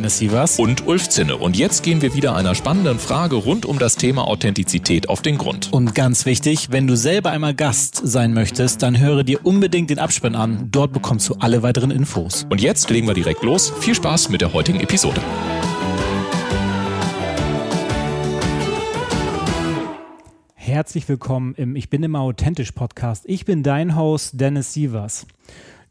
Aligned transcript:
Dennis 0.00 0.16
Sievers 0.16 0.58
und 0.58 0.86
Ulf 0.86 1.10
Zinne. 1.10 1.36
Und 1.36 1.58
jetzt 1.58 1.82
gehen 1.82 2.00
wir 2.00 2.14
wieder 2.14 2.34
einer 2.34 2.54
spannenden 2.54 2.98
Frage 2.98 3.36
rund 3.36 3.66
um 3.66 3.78
das 3.78 3.96
Thema 3.96 4.26
Authentizität 4.26 5.10
auf 5.10 5.20
den 5.20 5.36
Grund. 5.36 5.70
Und 5.74 5.94
ganz 5.94 6.24
wichtig, 6.24 6.68
wenn 6.70 6.86
du 6.86 6.96
selber 6.96 7.32
einmal 7.32 7.52
Gast 7.52 8.00
sein 8.02 8.32
möchtest, 8.32 8.82
dann 8.82 8.98
höre 8.98 9.24
dir 9.24 9.44
unbedingt 9.44 9.90
den 9.90 9.98
Abspann 9.98 10.34
an. 10.34 10.68
Dort 10.70 10.94
bekommst 10.94 11.28
du 11.28 11.34
alle 11.40 11.62
weiteren 11.62 11.90
Infos. 11.90 12.46
Und 12.48 12.62
jetzt 12.62 12.88
legen 12.88 13.08
wir 13.08 13.12
direkt 13.12 13.42
los. 13.42 13.74
Viel 13.80 13.94
Spaß 13.94 14.30
mit 14.30 14.40
der 14.40 14.54
heutigen 14.54 14.80
Episode. 14.80 15.20
Herzlich 20.54 21.06
willkommen 21.10 21.54
im 21.56 21.76
Ich 21.76 21.90
bin 21.90 22.02
immer 22.02 22.20
authentisch 22.20 22.72
Podcast. 22.72 23.24
Ich 23.26 23.44
bin 23.44 23.62
dein 23.62 23.96
Host 23.96 24.40
Dennis 24.40 24.72
Sievers. 24.72 25.26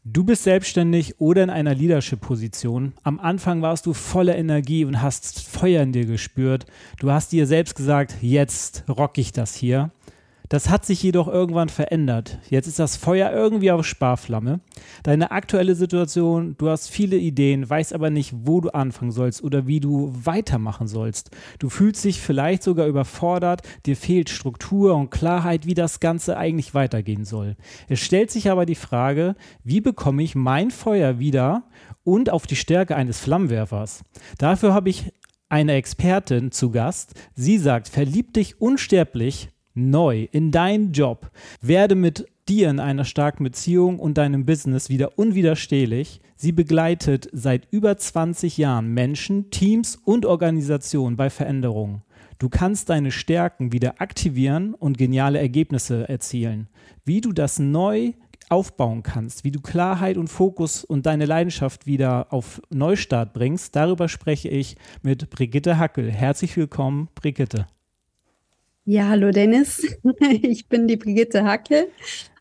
Du 0.04 0.24
bist 0.24 0.44
selbstständig 0.44 1.20
oder 1.20 1.42
in 1.42 1.50
einer 1.50 1.74
Leadership-Position. 1.74 2.94
Am 3.02 3.20
Anfang 3.20 3.60
warst 3.60 3.84
du 3.84 3.92
voller 3.92 4.34
Energie 4.34 4.86
und 4.86 5.02
hast 5.02 5.42
Feuer 5.42 5.82
in 5.82 5.92
dir 5.92 6.06
gespürt. 6.06 6.64
Du 6.98 7.10
hast 7.10 7.32
dir 7.32 7.46
selbst 7.46 7.74
gesagt, 7.74 8.14
jetzt 8.22 8.84
rock 8.88 9.18
ich 9.18 9.32
das 9.32 9.54
hier. 9.54 9.90
Das 10.50 10.68
hat 10.68 10.84
sich 10.84 11.00
jedoch 11.00 11.28
irgendwann 11.28 11.68
verändert. 11.68 12.40
Jetzt 12.50 12.66
ist 12.66 12.80
das 12.80 12.96
Feuer 12.96 13.30
irgendwie 13.30 13.70
auf 13.70 13.86
Sparflamme. 13.86 14.58
Deine 15.04 15.30
aktuelle 15.30 15.76
Situation, 15.76 16.56
du 16.58 16.68
hast 16.68 16.90
viele 16.90 17.16
Ideen, 17.16 17.70
weißt 17.70 17.94
aber 17.94 18.10
nicht, 18.10 18.34
wo 18.34 18.60
du 18.60 18.70
anfangen 18.70 19.12
sollst 19.12 19.44
oder 19.44 19.68
wie 19.68 19.78
du 19.78 20.12
weitermachen 20.12 20.88
sollst. 20.88 21.30
Du 21.60 21.68
fühlst 21.68 22.02
dich 22.02 22.20
vielleicht 22.20 22.64
sogar 22.64 22.88
überfordert, 22.88 23.62
dir 23.86 23.96
fehlt 23.96 24.28
Struktur 24.28 24.96
und 24.96 25.12
Klarheit, 25.12 25.66
wie 25.66 25.74
das 25.74 26.00
Ganze 26.00 26.36
eigentlich 26.36 26.74
weitergehen 26.74 27.24
soll. 27.24 27.56
Es 27.88 28.00
stellt 28.00 28.32
sich 28.32 28.50
aber 28.50 28.66
die 28.66 28.74
Frage, 28.74 29.36
wie 29.62 29.80
bekomme 29.80 30.24
ich 30.24 30.34
mein 30.34 30.72
Feuer 30.72 31.20
wieder 31.20 31.62
und 32.02 32.28
auf 32.28 32.48
die 32.48 32.56
Stärke 32.56 32.96
eines 32.96 33.20
Flammenwerfers? 33.20 34.02
Dafür 34.38 34.74
habe 34.74 34.90
ich 34.90 35.12
eine 35.48 35.74
Expertin 35.74 36.50
zu 36.50 36.72
Gast. 36.72 37.14
Sie 37.36 37.56
sagt, 37.56 37.88
verlieb 37.88 38.34
dich 38.34 38.60
unsterblich 38.60 39.50
neu 39.74 40.28
in 40.32 40.50
deinen 40.50 40.92
Job. 40.92 41.30
Werde 41.60 41.94
mit 41.94 42.26
dir 42.48 42.68
in 42.68 42.80
einer 42.80 43.04
starken 43.04 43.44
Beziehung 43.44 43.98
und 43.98 44.18
deinem 44.18 44.44
Business 44.44 44.88
wieder 44.88 45.18
unwiderstehlich. 45.18 46.20
Sie 46.36 46.52
begleitet 46.52 47.28
seit 47.32 47.68
über 47.70 47.96
20 47.96 48.58
Jahren 48.58 48.88
Menschen, 48.92 49.50
Teams 49.50 49.96
und 49.96 50.26
Organisationen 50.26 51.16
bei 51.16 51.30
Veränderungen. 51.30 52.02
Du 52.38 52.48
kannst 52.48 52.88
deine 52.88 53.12
Stärken 53.12 53.72
wieder 53.72 54.00
aktivieren 54.00 54.74
und 54.74 54.98
geniale 54.98 55.38
Ergebnisse 55.38 56.08
erzielen. 56.08 56.68
Wie 57.04 57.20
du 57.20 57.32
das 57.32 57.58
neu 57.58 58.12
aufbauen 58.48 59.02
kannst, 59.02 59.44
wie 59.44 59.52
du 59.52 59.60
Klarheit 59.60 60.16
und 60.16 60.28
Fokus 60.28 60.82
und 60.82 61.06
deine 61.06 61.26
Leidenschaft 61.26 61.86
wieder 61.86 62.32
auf 62.32 62.60
Neustart 62.70 63.32
bringst, 63.32 63.76
darüber 63.76 64.08
spreche 64.08 64.48
ich 64.48 64.76
mit 65.02 65.30
Brigitte 65.30 65.78
Hackel. 65.78 66.10
Herzlich 66.10 66.56
willkommen, 66.56 67.08
Brigitte. 67.14 67.66
Ja, 68.92 69.08
hallo 69.08 69.30
Dennis. 69.30 69.86
Ich 70.42 70.68
bin 70.68 70.88
die 70.88 70.96
Brigitte 70.96 71.44
Hackel 71.44 71.86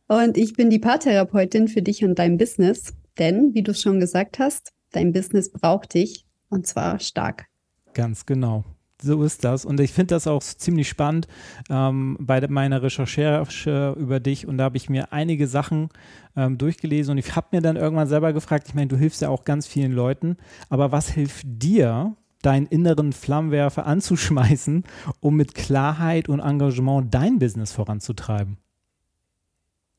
und 0.08 0.36
ich 0.36 0.54
bin 0.54 0.72
die 0.72 0.80
Paartherapeutin 0.80 1.68
für 1.68 1.84
dich 1.84 2.04
und 2.04 2.18
dein 2.18 2.40
Business. 2.40 2.96
Denn, 3.20 3.54
wie 3.54 3.62
du 3.62 3.70
es 3.70 3.84
schon 3.84 4.00
gesagt 4.00 4.40
hast, 4.40 4.74
dein 4.92 5.14
Business 5.14 5.52
braucht 5.52 5.94
dich 5.94 6.26
und 6.50 6.66
zwar 6.66 7.00
stark. 7.00 7.46
Ganz 7.94 8.26
genau. 8.26 8.66
So 9.00 9.22
ist 9.22 9.44
das. 9.44 9.64
Und 9.64 9.80
ich 9.80 9.94
finde 9.94 10.16
das 10.16 10.26
auch 10.26 10.42
ziemlich 10.42 10.90
spannend 10.90 11.28
ähm, 11.70 12.18
bei 12.20 12.46
meiner 12.48 12.82
Recherche 12.82 13.96
über 14.00 14.20
dich. 14.20 14.48
Und 14.48 14.58
da 14.58 14.64
habe 14.64 14.78
ich 14.78 14.90
mir 14.90 15.14
einige 15.14 15.46
Sachen 15.46 15.90
ähm, 16.36 16.58
durchgelesen 16.58 17.12
und 17.12 17.20
ich 17.20 17.36
habe 17.36 17.50
mir 17.52 17.62
dann 17.62 17.76
irgendwann 17.76 18.08
selber 18.08 18.34
gefragt, 18.34 18.66
ich 18.70 18.74
meine, 18.74 18.88
du 18.88 18.98
hilfst 18.98 19.22
ja 19.22 19.30
auch 19.30 19.46
ganz 19.46 19.68
vielen 19.68 19.92
Leuten, 19.92 20.36
aber 20.70 20.92
was 20.92 21.10
hilft 21.10 21.46
dir, 21.46 22.16
deinen 22.42 22.68
inneren 22.68 23.14
Flammenwerfer 23.14 23.86
anzuschmeißen, 23.86 24.84
um 25.20 25.36
mit 25.36 25.56
Klarheit 25.56 26.30
und 26.30 26.40
Engagement 26.40 27.14
dein 27.14 27.40
Business 27.40 27.72
voranzutreiben? 27.72 28.58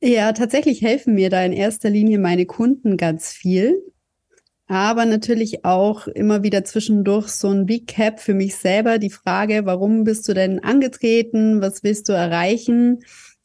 Ja, 0.03 0.33
tatsächlich 0.33 0.81
helfen 0.81 1.15
mir 1.15 1.29
da 1.29 1.45
in 1.45 1.53
erster 1.53 1.91
Linie 1.91 2.19
meine 2.19 2.47
Kunden 2.47 2.97
ganz 2.97 3.33
viel. 3.33 3.83
Aber 4.67 5.05
natürlich 5.05 5.65
auch 5.65 6.07
immer 6.07 6.45
wieder 6.45 6.65
zwischendurch 6.65 7.29
so 7.29 7.49
ein 7.49 7.65
Recap 7.65 8.21
für 8.21 8.35
mich 8.35 8.55
selber. 8.55 8.99
Die 8.99 9.11
Frage, 9.11 9.67
warum 9.67 10.05
bist 10.05 10.29
du 10.29 10.33
denn 10.33 10.61
angetreten? 10.61 11.61
Was 11.61 11.83
willst 11.83 12.09
du 12.09 12.13
erreichen? 12.13 13.01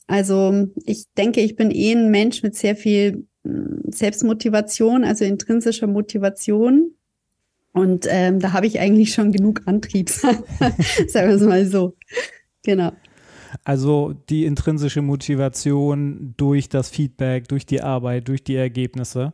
Also 0.08 0.68
ich 0.86 1.06
denke, 1.18 1.42
ich 1.42 1.56
bin 1.56 1.72
eh 1.72 1.94
ein 1.94 2.12
Mensch 2.12 2.44
mit 2.44 2.56
sehr 2.56 2.76
viel 2.76 3.28
hm, 3.44 3.82
Selbstmotivation, 3.90 5.04
also 5.04 5.26
intrinsischer 5.26 5.88
Motivation. 5.88 6.92
Und 7.76 8.08
ähm, 8.10 8.40
da 8.40 8.54
habe 8.54 8.68
ich 8.68 8.80
eigentlich 8.80 9.14
schon 9.14 9.34
genug 9.34 9.64
Antrieb, 9.66 10.10
sagen 10.10 10.44
wir 11.12 11.36
es 11.36 11.42
mal 11.42 11.66
so. 11.66 11.98
Genau. 12.64 12.94
Also 13.66 14.14
die 14.30 14.46
intrinsische 14.46 15.02
Motivation 15.02 16.34
durch 16.38 16.70
das 16.70 16.90
Feedback, 16.90 17.50
durch 17.50 17.66
die 17.66 17.82
Arbeit, 17.82 18.30
durch 18.30 18.46
die 18.46 18.56
Ergebnisse. 18.56 19.34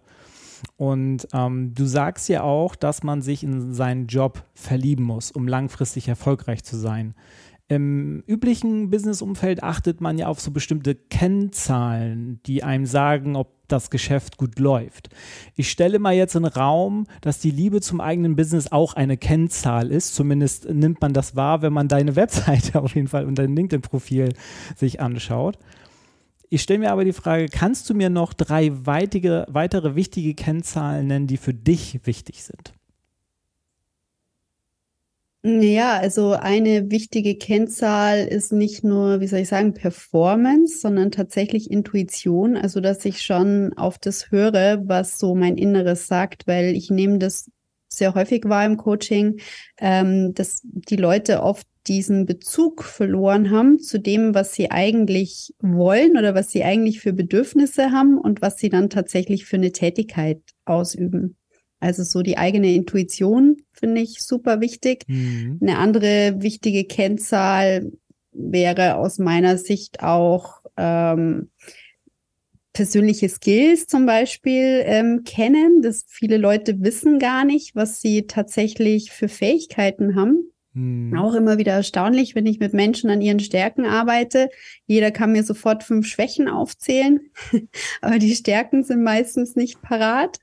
Und 0.76 1.28
ähm, 1.34 1.76
du 1.76 1.86
sagst 1.86 2.30
ja 2.30 2.42
auch, 2.42 2.76
dass 2.76 3.04
man 3.04 3.22
sich 3.22 3.44
in 3.44 3.74
seinen 3.74 4.08
Job 4.08 4.44
verlieben 4.56 5.06
muss, 5.06 5.30
um 5.30 5.48
langfristig 5.48 6.08
erfolgreich 6.08 6.64
zu 6.64 6.78
sein. 6.78 7.14
Im 7.72 8.22
üblichen 8.28 8.90
Businessumfeld 8.90 9.64
achtet 9.64 10.02
man 10.02 10.18
ja 10.18 10.28
auf 10.28 10.42
so 10.42 10.52
bestimmte 10.52 10.94
Kennzahlen, 10.94 12.42
die 12.46 12.64
einem 12.64 12.86
sagen, 12.86 13.38
ob 13.38 13.54
das 13.70 13.90
Geschäft 13.90 14.36
gut 14.36 14.60
läuft. 14.60 15.08
Ich 15.56 15.72
stelle 15.72 15.98
mal 15.98 16.14
jetzt 16.14 16.36
in 16.36 16.44
den 16.44 16.52
Raum, 16.52 17.08
dass 17.22 17.40
die 17.40 17.50
Liebe 17.50 17.80
zum 17.80 18.02
eigenen 18.02 18.36
Business 18.36 18.74
auch 18.74 18.96
eine 18.96 19.16
Kennzahl 19.16 19.90
ist. 19.90 20.16
Zumindest 20.16 20.70
nimmt 20.70 21.00
man 21.00 21.14
das 21.14 21.38
wahr, 21.38 21.62
wenn 21.62 21.72
man 21.72 21.88
deine 21.88 22.16
Webseite 22.18 22.82
auf 22.82 22.94
jeden 22.94 23.08
Fall 23.08 23.24
und 23.26 23.36
dein 23.36 23.56
LinkedIn-Profil 23.56 24.34
sich 24.76 25.00
anschaut. 25.00 25.58
Ich 26.50 26.64
stelle 26.64 26.80
mir 26.80 26.92
aber 26.92 27.06
die 27.06 27.14
Frage, 27.14 27.46
kannst 27.46 27.90
du 27.90 27.94
mir 27.94 28.10
noch 28.10 28.34
drei 28.34 28.86
weitere, 28.86 29.46
weitere 29.48 29.96
wichtige 29.96 30.34
Kennzahlen 30.34 31.08
nennen, 31.08 31.28
die 31.28 31.38
für 31.38 31.54
dich 31.54 32.02
wichtig 32.04 32.44
sind? 32.44 32.74
Ja, 35.44 35.98
also 35.98 36.34
eine 36.34 36.92
wichtige 36.92 37.36
Kennzahl 37.36 38.28
ist 38.28 38.52
nicht 38.52 38.84
nur, 38.84 39.22
wie 39.22 39.28
soll 39.28 39.40
ich 39.40 39.48
sagen, 39.48 39.74
Performance, 39.74 40.80
sondern 40.80 41.10
tatsächlich 41.10 41.72
Intuition. 41.72 42.56
Also, 42.56 42.80
dass 42.80 43.04
ich 43.06 43.24
schon 43.24 43.74
auf 43.76 43.98
das 43.98 44.30
höre, 44.30 44.88
was 44.88 45.18
so 45.18 45.34
mein 45.34 45.58
Inneres 45.58 46.06
sagt, 46.06 46.46
weil 46.46 46.76
ich 46.76 46.92
nehme 46.92 47.18
das 47.18 47.50
sehr 47.90 48.14
häufig 48.14 48.44
wahr 48.46 48.66
im 48.68 48.78
Coaching, 48.78 49.40
ähm, 49.80 50.36
dass 50.36 50.62
die 50.64 50.96
Leute 50.96 51.42
oft 51.42 51.66
diesen 51.88 52.28
Bezug 52.28 52.84
verloren 52.84 53.50
haben 53.50 53.80
zu 53.80 54.00
dem, 54.00 54.36
was 54.36 54.54
sie 54.54 54.70
eigentlich 54.70 55.56
wollen 55.60 56.18
oder 56.18 56.36
was 56.36 56.52
sie 56.52 56.64
eigentlich 56.64 57.00
für 57.00 57.14
Bedürfnisse 57.14 57.92
haben 57.92 58.20
und 58.20 58.44
was 58.44 58.60
sie 58.60 58.70
dann 58.70 58.92
tatsächlich 58.92 59.46
für 59.46 59.56
eine 59.56 59.72
Tätigkeit 59.72 60.44
ausüben. 60.66 61.36
Also 61.82 62.04
so 62.04 62.22
die 62.22 62.38
eigene 62.38 62.74
Intuition 62.74 63.58
finde 63.74 64.02
ich 64.02 64.22
super 64.22 64.62
wichtig. 64.62 65.04
Mhm. 65.08 65.60
Eine 65.62 65.78
andere 65.80 66.36
wichtige 66.38 66.86
Kennzahl 66.86 67.92
wäre 68.32 68.96
aus 68.96 69.20
meiner 69.20 69.58
Sicht 69.58 70.02
auch 70.04 70.62
ähm, 70.78 71.50
persönliche 72.74 73.28
Skills 73.28 73.88
zum 73.88 74.06
Beispiel 74.06 74.84
ähm, 74.86 75.24
kennen. 75.26 75.82
Das 75.82 76.06
viele 76.08 76.38
Leute 76.38 76.82
wissen 76.82 77.20
gar 77.20 77.44
nicht, 77.44 77.76
was 77.76 78.00
sie 78.00 78.28
tatsächlich 78.28 79.12
für 79.12 79.28
Fähigkeiten 79.28 80.16
haben. 80.16 80.52
Mhm. 80.74 81.18
Auch 81.18 81.34
immer 81.34 81.58
wieder 81.58 81.74
erstaunlich, 81.74 82.36
wenn 82.36 82.46
ich 82.46 82.60
mit 82.60 82.74
Menschen 82.74 83.10
an 83.10 83.22
ihren 83.22 83.40
Stärken 83.40 83.86
arbeite. 83.86 84.50
Jeder 84.86 85.12
kann 85.12 85.34
mir 85.34 85.44
sofort 85.44 85.84
fünf 85.84 86.08
Schwächen 86.08 86.48
aufzählen, 86.48 87.20
aber 88.02 88.20
die 88.20 88.36
Stärken 88.36 88.84
sind 88.84 89.04
meistens 89.04 89.56
nicht 89.56 89.82
parat. 89.82 90.38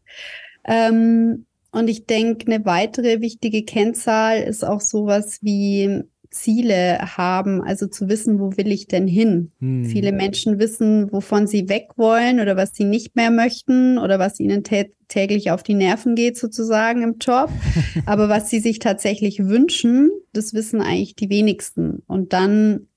Ähm, 0.69 1.47
und 1.73 1.89
ich 1.89 2.07
denke, 2.07 2.47
eine 2.51 2.65
weitere 2.65 3.21
wichtige 3.21 3.65
Kennzahl 3.65 4.43
ist 4.43 4.65
auch 4.65 4.81
sowas 4.81 5.39
wie 5.43 6.05
Ziele 6.31 6.99
haben, 7.17 7.63
also 7.63 7.87
zu 7.87 8.09
wissen, 8.09 8.39
wo 8.39 8.57
will 8.57 8.71
ich 8.71 8.87
denn 8.87 9.09
hin? 9.09 9.51
Hm. 9.61 9.85
Viele 9.87 10.13
Menschen 10.13 10.59
wissen, 10.59 11.11
wovon 11.11 11.47
sie 11.47 11.69
weg 11.69 11.89
wollen 11.97 12.41
oder 12.41 12.57
was 12.57 12.75
sie 12.75 12.85
nicht 12.85 13.17
mehr 13.17 13.31
möchten 13.31 13.99
oder 13.99 14.19
was 14.19 14.39
ihnen 14.39 14.63
täglich 14.63 15.51
auf 15.51 15.63
die 15.63 15.75
Nerven 15.75 16.15
geht, 16.15 16.37
sozusagen 16.37 17.03
im 17.03 17.17
Job. 17.19 17.51
Aber 18.07 18.29
was 18.29 18.51
sie 18.51 18.61
sich 18.61 18.79
tatsächlich 18.79 19.47
wünschen, 19.47 20.11
das 20.33 20.53
wissen 20.53 20.83
eigentlich 20.83 21.17
die 21.17 21.31
wenigsten. 21.31 22.03
Und 22.07 22.35
dann, 22.35 22.89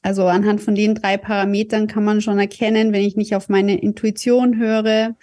also 0.00 0.26
anhand 0.26 0.62
von 0.62 0.74
den 0.74 0.94
drei 0.94 1.18
Parametern 1.18 1.88
kann 1.88 2.04
man 2.04 2.22
schon 2.22 2.38
erkennen, 2.38 2.92
wenn 2.92 3.04
ich 3.04 3.16
nicht 3.16 3.34
auf 3.34 3.50
meine 3.50 3.78
Intuition 3.78 4.58
höre, 4.58 5.14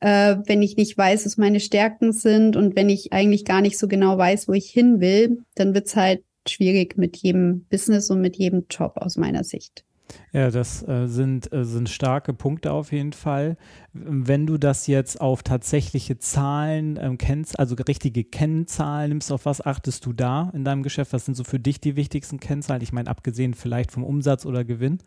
äh, 0.00 0.36
wenn 0.46 0.62
ich 0.62 0.76
nicht 0.76 0.96
weiß, 0.96 1.26
was 1.26 1.36
meine 1.36 1.60
Stärken 1.60 2.12
sind 2.12 2.56
und 2.56 2.76
wenn 2.76 2.88
ich 2.88 3.12
eigentlich 3.12 3.44
gar 3.44 3.60
nicht 3.60 3.78
so 3.78 3.88
genau 3.88 4.18
weiß, 4.18 4.48
wo 4.48 4.52
ich 4.52 4.70
hin 4.70 5.00
will, 5.00 5.42
dann 5.54 5.74
wird 5.74 5.86
es 5.86 5.96
halt 5.96 6.22
schwierig 6.48 6.96
mit 6.96 7.16
jedem 7.16 7.64
Business 7.70 8.10
und 8.10 8.20
mit 8.20 8.36
jedem 8.36 8.66
Job 8.70 8.92
aus 8.96 9.16
meiner 9.16 9.44
Sicht. 9.44 9.84
Ja, 10.32 10.50
das 10.50 10.86
äh, 10.86 11.06
sind, 11.06 11.52
äh, 11.52 11.64
sind 11.64 11.88
starke 11.88 12.32
Punkte 12.32 12.72
auf 12.72 12.92
jeden 12.92 13.12
Fall. 13.12 13.56
Wenn 13.92 14.46
du 14.46 14.56
das 14.58 14.86
jetzt 14.86 15.20
auf 15.20 15.42
tatsächliche 15.42 16.18
Zahlen 16.18 16.98
ähm, 17.00 17.18
kennst, 17.18 17.58
also 17.58 17.74
richtige 17.74 18.22
Kennzahlen 18.22 19.08
nimmst, 19.10 19.32
auf 19.32 19.46
was 19.46 19.64
achtest 19.64 20.06
du 20.06 20.12
da 20.12 20.50
in 20.54 20.64
deinem 20.64 20.82
Geschäft? 20.82 21.12
Was 21.12 21.24
sind 21.24 21.34
so 21.34 21.44
für 21.44 21.58
dich 21.58 21.80
die 21.80 21.96
wichtigsten 21.96 22.38
Kennzahlen? 22.38 22.82
Ich 22.82 22.92
meine, 22.92 23.10
abgesehen 23.10 23.54
vielleicht 23.54 23.90
vom 23.90 24.04
Umsatz 24.04 24.46
oder 24.46 24.64
Gewinn? 24.64 24.98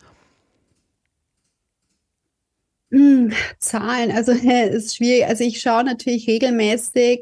Hm, 2.92 3.32
Zahlen, 3.60 4.12
also 4.12 4.32
ist 4.32 4.96
schwierig. 4.96 5.26
Also 5.26 5.44
ich 5.44 5.62
schaue 5.62 5.84
natürlich 5.84 6.28
regelmäßig, 6.28 7.22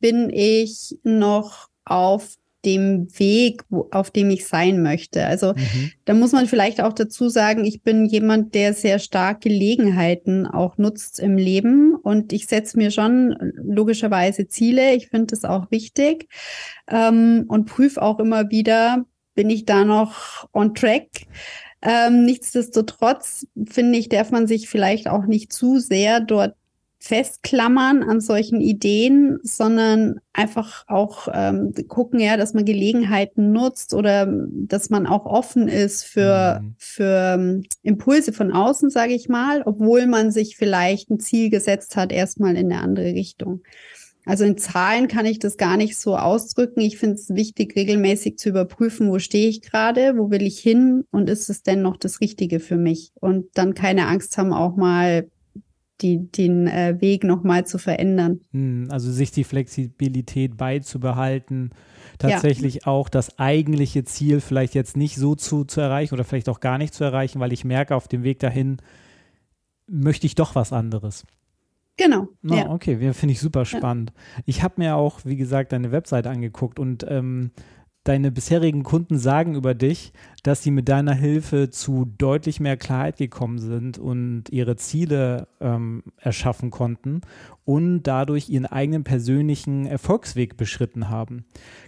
bin 0.00 0.30
ich 0.30 0.96
noch 1.02 1.68
auf 1.84 2.36
dem 2.64 3.08
Weg, 3.18 3.64
wo, 3.70 3.88
auf 3.90 4.10
dem 4.10 4.30
ich 4.30 4.46
sein 4.46 4.82
möchte. 4.82 5.26
Also 5.26 5.54
mhm. 5.54 5.92
da 6.04 6.14
muss 6.14 6.32
man 6.32 6.46
vielleicht 6.46 6.80
auch 6.80 6.92
dazu 6.92 7.28
sagen, 7.28 7.64
ich 7.64 7.82
bin 7.82 8.06
jemand, 8.06 8.54
der 8.54 8.72
sehr 8.72 8.98
stark 8.98 9.40
Gelegenheiten 9.40 10.46
auch 10.46 10.78
nutzt 10.78 11.18
im 11.18 11.36
Leben 11.36 11.94
und 11.94 12.32
ich 12.32 12.46
setze 12.46 12.76
mir 12.78 12.90
schon 12.90 13.36
logischerweise 13.56 14.46
Ziele. 14.46 14.94
Ich 14.94 15.08
finde 15.08 15.26
das 15.26 15.44
auch 15.44 15.70
wichtig 15.70 16.28
ähm, 16.88 17.46
und 17.48 17.66
prüfe 17.66 18.00
auch 18.00 18.20
immer 18.20 18.50
wieder, 18.50 19.04
bin 19.34 19.50
ich 19.50 19.64
da 19.64 19.84
noch 19.84 20.48
on 20.52 20.74
track? 20.74 21.08
Ähm, 21.82 22.24
nichtsdestotrotz 22.24 23.46
finde 23.68 23.98
ich, 23.98 24.08
darf 24.08 24.30
man 24.30 24.46
sich 24.46 24.68
vielleicht 24.68 25.08
auch 25.08 25.26
nicht 25.26 25.52
zu 25.52 25.78
sehr 25.78 26.20
dort 26.20 26.54
festklammern 27.02 28.04
an 28.04 28.20
solchen 28.20 28.60
Ideen, 28.60 29.40
sondern 29.42 30.20
einfach 30.32 30.84
auch 30.86 31.26
ähm, 31.34 31.74
gucken, 31.88 32.20
ja, 32.20 32.36
dass 32.36 32.54
man 32.54 32.64
Gelegenheiten 32.64 33.50
nutzt 33.50 33.92
oder 33.92 34.32
dass 34.52 34.88
man 34.88 35.08
auch 35.08 35.26
offen 35.26 35.66
ist 35.66 36.04
für, 36.04 36.60
mhm. 36.62 36.74
für 36.78 37.34
ähm, 37.34 37.64
Impulse 37.82 38.32
von 38.32 38.52
außen, 38.52 38.88
sage 38.88 39.14
ich 39.14 39.28
mal, 39.28 39.62
obwohl 39.64 40.06
man 40.06 40.30
sich 40.30 40.56
vielleicht 40.56 41.10
ein 41.10 41.18
Ziel 41.18 41.50
gesetzt 41.50 41.96
hat, 41.96 42.12
erstmal 42.12 42.56
in 42.56 42.70
eine 42.70 42.80
andere 42.80 43.14
Richtung. 43.14 43.62
Also 44.24 44.44
in 44.44 44.56
Zahlen 44.56 45.08
kann 45.08 45.26
ich 45.26 45.40
das 45.40 45.56
gar 45.56 45.76
nicht 45.76 45.96
so 45.96 46.16
ausdrücken. 46.16 46.80
Ich 46.80 46.96
finde 46.96 47.16
es 47.16 47.30
wichtig, 47.30 47.74
regelmäßig 47.74 48.38
zu 48.38 48.50
überprüfen, 48.50 49.10
wo 49.10 49.18
stehe 49.18 49.48
ich 49.48 49.62
gerade, 49.62 50.16
wo 50.16 50.30
will 50.30 50.42
ich 50.42 50.60
hin 50.60 51.04
und 51.10 51.28
ist 51.28 51.50
es 51.50 51.62
denn 51.62 51.82
noch 51.82 51.96
das 51.96 52.20
Richtige 52.20 52.60
für 52.60 52.76
mich? 52.76 53.12
Und 53.20 53.46
dann 53.54 53.74
keine 53.74 54.06
Angst 54.06 54.38
haben, 54.38 54.52
auch 54.52 54.76
mal 54.76 55.28
die, 56.02 56.30
den 56.30 56.66
äh, 56.66 57.00
Weg 57.00 57.24
nochmal 57.24 57.66
zu 57.66 57.78
verändern. 57.78 58.40
Hm, 58.52 58.88
also 58.90 59.10
sich 59.10 59.30
die 59.30 59.44
Flexibilität 59.44 60.56
beizubehalten, 60.56 61.70
tatsächlich 62.18 62.74
ja. 62.74 62.86
auch 62.86 63.08
das 63.08 63.38
eigentliche 63.38 64.04
Ziel 64.04 64.40
vielleicht 64.40 64.74
jetzt 64.74 64.96
nicht 64.96 65.16
so 65.16 65.34
zu, 65.34 65.64
zu 65.64 65.80
erreichen 65.80 66.14
oder 66.14 66.24
vielleicht 66.24 66.48
auch 66.48 66.60
gar 66.60 66.78
nicht 66.78 66.94
zu 66.94 67.04
erreichen, 67.04 67.40
weil 67.40 67.52
ich 67.52 67.64
merke, 67.64 67.94
auf 67.96 68.08
dem 68.08 68.22
Weg 68.24 68.40
dahin 68.40 68.78
möchte 69.88 70.26
ich 70.26 70.34
doch 70.34 70.54
was 70.54 70.72
anderes. 70.72 71.24
Genau. 71.96 72.28
No, 72.40 72.56
ja. 72.56 72.70
Okay, 72.70 73.12
finde 73.12 73.32
ich 73.32 73.40
super 73.40 73.64
spannend. 73.64 74.12
Ja. 74.14 74.42
Ich 74.46 74.62
habe 74.62 74.74
mir 74.78 74.96
auch, 74.96 75.20
wie 75.24 75.36
gesagt, 75.36 75.72
deine 75.72 75.92
Website 75.92 76.26
angeguckt 76.26 76.78
und 76.78 77.04
ähm, 77.08 77.50
deine 78.04 78.32
bisherigen 78.32 78.82
Kunden 78.82 79.18
sagen 79.18 79.54
über 79.54 79.74
dich, 79.74 80.12
dass 80.42 80.62
sie 80.62 80.72
mit 80.72 80.88
deiner 80.88 81.14
Hilfe 81.14 81.70
zu 81.70 82.04
deutlich 82.18 82.58
mehr 82.58 82.76
Klarheit 82.76 83.16
gekommen 83.16 83.58
sind 83.58 83.98
und 83.98 84.44
ihre 84.50 84.76
Ziele 84.76 85.46
ähm, 85.60 86.02
erschaffen 86.16 86.70
konnten 86.70 87.20
und 87.64 88.02
dadurch 88.02 88.48
ihren 88.48 88.66
eigenen 88.66 89.04
persönlichen 89.04 89.86
Erfolgsweg 89.86 90.56
beschritten 90.56 91.10
haben. 91.10 91.44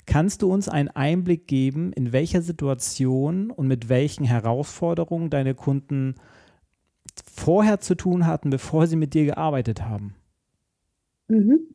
Kannst 0.06 0.42
du 0.42 0.52
uns 0.52 0.68
einen 0.68 0.88
Einblick 0.88 1.48
geben, 1.48 1.92
in 1.92 2.12
welcher 2.12 2.42
Situation 2.42 3.50
und 3.50 3.66
mit 3.66 3.88
welchen 3.88 4.24
Herausforderungen 4.24 5.30
deine 5.30 5.54
Kunden 5.54 6.14
vorher 7.32 7.80
zu 7.80 7.94
tun 7.94 8.26
hatten, 8.26 8.50
bevor 8.50 8.86
sie 8.86 8.96
mit 8.96 9.14
dir 9.14 9.24
gearbeitet 9.24 9.82
haben? 9.82 10.14
Mhm. 11.28 11.74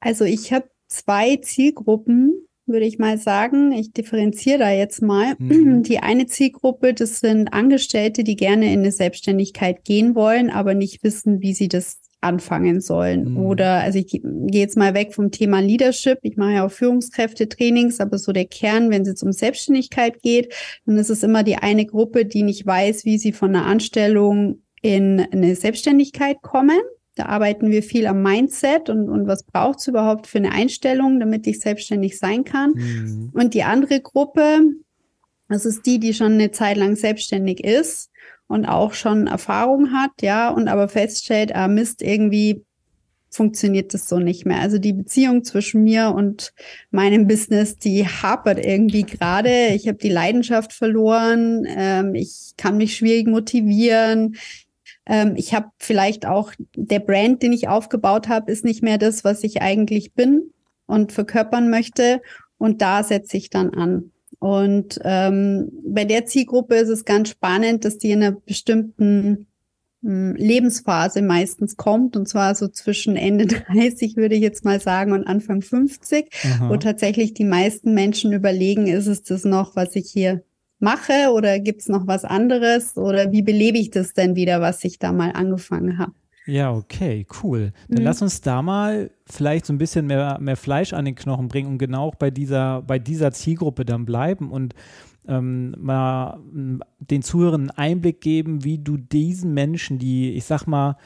Also 0.00 0.24
ich 0.24 0.52
habe 0.52 0.70
zwei 0.88 1.36
Zielgruppen, 1.36 2.46
würde 2.66 2.86
ich 2.86 2.98
mal 2.98 3.18
sagen. 3.18 3.72
Ich 3.72 3.92
differenziere 3.92 4.58
da 4.58 4.70
jetzt 4.70 5.02
mal. 5.02 5.34
Mhm. 5.38 5.82
Die 5.82 5.98
eine 5.98 6.26
Zielgruppe, 6.26 6.94
das 6.94 7.20
sind 7.20 7.52
Angestellte, 7.52 8.24
die 8.24 8.36
gerne 8.36 8.72
in 8.72 8.80
eine 8.80 8.92
Selbstständigkeit 8.92 9.84
gehen 9.84 10.14
wollen, 10.14 10.50
aber 10.50 10.74
nicht 10.74 11.02
wissen, 11.02 11.40
wie 11.40 11.52
sie 11.52 11.68
das 11.68 12.00
anfangen 12.20 12.80
sollen. 12.80 13.32
Mhm. 13.32 13.36
Oder, 13.38 13.80
also 13.80 13.98
ich 13.98 14.08
gehe 14.08 14.60
jetzt 14.60 14.76
mal 14.76 14.94
weg 14.94 15.14
vom 15.14 15.30
Thema 15.30 15.60
Leadership. 15.60 16.18
Ich 16.22 16.36
mache 16.36 16.52
ja 16.52 16.66
auch 16.66 16.70
Führungskräfte-Trainings, 16.70 18.00
aber 18.00 18.18
so 18.18 18.32
der 18.32 18.44
Kern, 18.44 18.90
wenn 18.90 19.02
es 19.02 19.08
jetzt 19.08 19.22
um 19.22 19.32
Selbstständigkeit 19.32 20.22
geht, 20.22 20.52
dann 20.86 20.98
ist 20.98 21.10
es 21.10 21.22
immer 21.22 21.42
die 21.42 21.56
eine 21.56 21.86
Gruppe, 21.86 22.26
die 22.26 22.42
nicht 22.42 22.66
weiß, 22.66 23.04
wie 23.04 23.18
sie 23.18 23.32
von 23.32 23.54
einer 23.54 23.66
Anstellung 23.66 24.62
in 24.82 25.20
eine 25.32 25.54
Selbstständigkeit 25.54 26.42
kommen. 26.42 26.80
Da 27.16 27.26
arbeiten 27.26 27.70
wir 27.70 27.82
viel 27.82 28.06
am 28.06 28.22
Mindset 28.22 28.88
und, 28.88 29.08
und 29.08 29.26
was 29.26 29.44
braucht 29.44 29.80
es 29.80 29.88
überhaupt 29.88 30.26
für 30.26 30.38
eine 30.38 30.52
Einstellung, 30.52 31.20
damit 31.20 31.46
ich 31.46 31.60
selbstständig 31.60 32.18
sein 32.18 32.44
kann. 32.44 32.72
Mhm. 32.72 33.30
Und 33.34 33.54
die 33.54 33.62
andere 33.62 34.00
Gruppe, 34.00 34.60
das 35.48 35.66
ist 35.66 35.84
die, 35.86 35.98
die 35.98 36.14
schon 36.14 36.32
eine 36.32 36.50
Zeit 36.50 36.76
lang 36.76 36.96
selbstständig 36.96 37.64
ist 37.64 38.10
und 38.50 38.66
auch 38.66 38.94
schon 38.94 39.28
Erfahrung 39.28 39.92
hat, 39.92 40.10
ja, 40.22 40.50
und 40.50 40.66
aber 40.66 40.88
feststellt, 40.88 41.54
ah 41.54 41.68
Mist, 41.68 42.02
irgendwie 42.02 42.64
funktioniert 43.30 43.94
das 43.94 44.08
so 44.08 44.18
nicht 44.18 44.44
mehr. 44.44 44.58
Also 44.58 44.78
die 44.78 44.92
Beziehung 44.92 45.44
zwischen 45.44 45.84
mir 45.84 46.12
und 46.16 46.52
meinem 46.90 47.28
Business, 47.28 47.78
die 47.78 48.08
hapert 48.08 48.58
irgendwie 48.58 49.04
gerade. 49.04 49.68
Ich 49.68 49.86
habe 49.86 49.98
die 49.98 50.08
Leidenschaft 50.08 50.72
verloren. 50.72 51.64
Ähm, 51.68 52.16
ich 52.16 52.54
kann 52.56 52.76
mich 52.76 52.96
schwierig 52.96 53.28
motivieren. 53.28 54.34
Ähm, 55.06 55.34
ich 55.36 55.54
habe 55.54 55.68
vielleicht 55.78 56.26
auch 56.26 56.52
der 56.74 56.98
Brand, 56.98 57.44
den 57.44 57.52
ich 57.52 57.68
aufgebaut 57.68 58.26
habe, 58.26 58.50
ist 58.50 58.64
nicht 58.64 58.82
mehr 58.82 58.98
das, 58.98 59.22
was 59.22 59.44
ich 59.44 59.62
eigentlich 59.62 60.12
bin 60.14 60.50
und 60.86 61.12
verkörpern 61.12 61.70
möchte. 61.70 62.20
Und 62.58 62.82
da 62.82 63.04
setze 63.04 63.36
ich 63.36 63.48
dann 63.48 63.70
an. 63.74 64.10
Und 64.40 64.98
ähm, 65.04 65.70
bei 65.84 66.06
der 66.06 66.24
Zielgruppe 66.24 66.74
ist 66.76 66.88
es 66.88 67.04
ganz 67.04 67.28
spannend, 67.28 67.84
dass 67.84 67.98
die 67.98 68.10
in 68.10 68.22
einer 68.22 68.36
bestimmten 68.40 69.46
hm, 70.02 70.34
Lebensphase 70.34 71.20
meistens 71.20 71.76
kommt, 71.76 72.16
und 72.16 72.26
zwar 72.26 72.54
so 72.54 72.66
zwischen 72.68 73.16
Ende 73.16 73.46
30, 73.72 74.16
würde 74.16 74.34
ich 74.34 74.40
jetzt 74.40 74.64
mal 74.64 74.80
sagen, 74.80 75.12
und 75.12 75.26
Anfang 75.26 75.60
50, 75.60 76.30
Aha. 76.42 76.70
wo 76.70 76.76
tatsächlich 76.78 77.34
die 77.34 77.44
meisten 77.44 77.92
Menschen 77.92 78.32
überlegen, 78.32 78.86
ist 78.86 79.06
es 79.06 79.22
das 79.22 79.44
noch, 79.44 79.76
was 79.76 79.94
ich 79.94 80.10
hier 80.10 80.42
mache 80.78 81.32
oder 81.34 81.60
gibt 81.60 81.82
es 81.82 81.88
noch 81.88 82.06
was 82.06 82.24
anderes 82.24 82.96
oder 82.96 83.32
wie 83.32 83.42
belebe 83.42 83.76
ich 83.76 83.90
das 83.90 84.14
denn 84.14 84.36
wieder, 84.36 84.62
was 84.62 84.82
ich 84.84 84.98
da 84.98 85.12
mal 85.12 85.32
angefangen 85.32 85.98
habe? 85.98 86.14
Ja, 86.46 86.72
okay, 86.72 87.26
cool. 87.42 87.72
Dann 87.88 88.00
mhm. 88.00 88.04
lass 88.04 88.22
uns 88.22 88.40
da 88.40 88.62
mal 88.62 89.10
vielleicht 89.26 89.66
so 89.66 89.72
ein 89.72 89.78
bisschen 89.78 90.06
mehr, 90.06 90.38
mehr 90.40 90.56
Fleisch 90.56 90.92
an 90.92 91.04
den 91.04 91.14
Knochen 91.14 91.48
bringen 91.48 91.68
und 91.68 91.78
genau 91.78 92.06
auch 92.06 92.14
bei 92.14 92.30
dieser, 92.30 92.82
bei 92.82 92.98
dieser 92.98 93.32
Zielgruppe 93.32 93.84
dann 93.84 94.06
bleiben 94.06 94.50
und 94.50 94.74
ähm, 95.28 95.74
mal 95.78 96.40
den 96.98 97.22
Zuhörern 97.22 97.60
einen 97.60 97.70
Einblick 97.70 98.20
geben, 98.20 98.64
wie 98.64 98.78
du 98.78 98.96
diesen 98.96 99.52
Menschen, 99.54 99.98
die, 99.98 100.32
ich 100.32 100.44
sag 100.44 100.66
mal, 100.66 100.96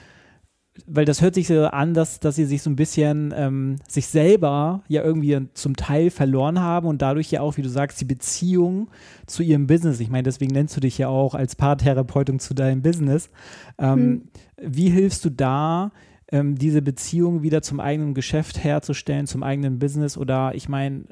weil 0.86 1.04
das 1.04 1.22
hört 1.22 1.34
sich 1.34 1.46
so 1.46 1.66
an, 1.66 1.94
dass, 1.94 2.18
dass 2.18 2.34
sie 2.34 2.44
sich 2.44 2.62
so 2.62 2.68
ein 2.68 2.76
bisschen 2.76 3.32
ähm, 3.36 3.76
sich 3.88 4.08
selber 4.08 4.82
ja 4.88 5.02
irgendwie 5.02 5.48
zum 5.54 5.76
Teil 5.76 6.10
verloren 6.10 6.60
haben 6.60 6.88
und 6.88 7.00
dadurch 7.00 7.30
ja 7.30 7.40
auch, 7.40 7.56
wie 7.56 7.62
du 7.62 7.68
sagst, 7.68 8.00
die 8.00 8.04
Beziehung 8.04 8.90
zu 9.26 9.42
ihrem 9.42 9.66
Business. 9.68 10.00
Ich 10.00 10.10
meine, 10.10 10.24
deswegen 10.24 10.52
nennst 10.52 10.76
du 10.76 10.80
dich 10.80 10.98
ja 10.98 11.08
auch 11.08 11.34
als 11.34 11.54
Paartherapeutin 11.54 12.40
zu 12.40 12.54
deinem 12.54 12.82
Business. 12.82 13.30
Ähm, 13.78 13.98
hm. 13.98 14.22
Wie 14.60 14.90
hilfst 14.90 15.24
du 15.24 15.30
da, 15.30 15.92
ähm, 16.32 16.56
diese 16.56 16.82
Beziehung 16.82 17.42
wieder 17.42 17.62
zum 17.62 17.78
eigenen 17.78 18.14
Geschäft 18.14 18.62
herzustellen, 18.62 19.28
zum 19.28 19.44
eigenen 19.44 19.78
Business? 19.78 20.18
Oder 20.18 20.56
ich 20.56 20.68
meine, 20.68 21.04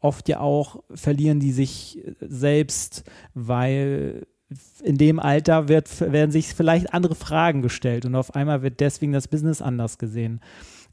oft 0.00 0.26
ja 0.28 0.40
auch 0.40 0.82
verlieren 0.94 1.38
die 1.38 1.52
sich 1.52 2.02
selbst, 2.20 3.04
weil 3.34 4.26
in 4.82 4.98
dem 4.98 5.20
Alter 5.20 5.68
wird, 5.68 6.00
werden 6.00 6.30
sich 6.30 6.54
vielleicht 6.54 6.92
andere 6.94 7.14
Fragen 7.14 7.62
gestellt 7.62 8.06
und 8.06 8.14
auf 8.14 8.34
einmal 8.34 8.62
wird 8.62 8.80
deswegen 8.80 9.12
das 9.12 9.28
Business 9.28 9.62
anders 9.62 9.98
gesehen. 9.98 10.40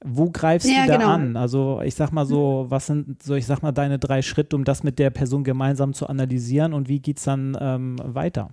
Wo 0.04 0.30
greifst 0.30 0.70
ja, 0.70 0.84
du 0.84 0.88
da 0.88 0.98
genau. 0.98 1.10
an? 1.10 1.36
Also 1.36 1.82
ich 1.84 1.96
sag 1.96 2.12
mal 2.12 2.25
so, 2.25 2.68
was 2.70 2.88
sind 2.88 3.22
so, 3.22 3.36
ich 3.36 3.46
sag 3.46 3.62
mal, 3.62 3.74
deine 3.74 4.00
drei 4.00 4.22
Schritte, 4.22 4.56
um 4.56 4.63
das 4.63 4.84
mit 4.84 4.98
der 4.98 5.10
Person 5.10 5.44
gemeinsam 5.44 5.94
zu 5.94 6.08
analysieren 6.08 6.74
und 6.74 6.88
wie 6.88 7.00
geht 7.00 7.18
es 7.18 7.24
dann 7.24 7.58
ähm, 7.60 7.98
weiter? 8.04 8.50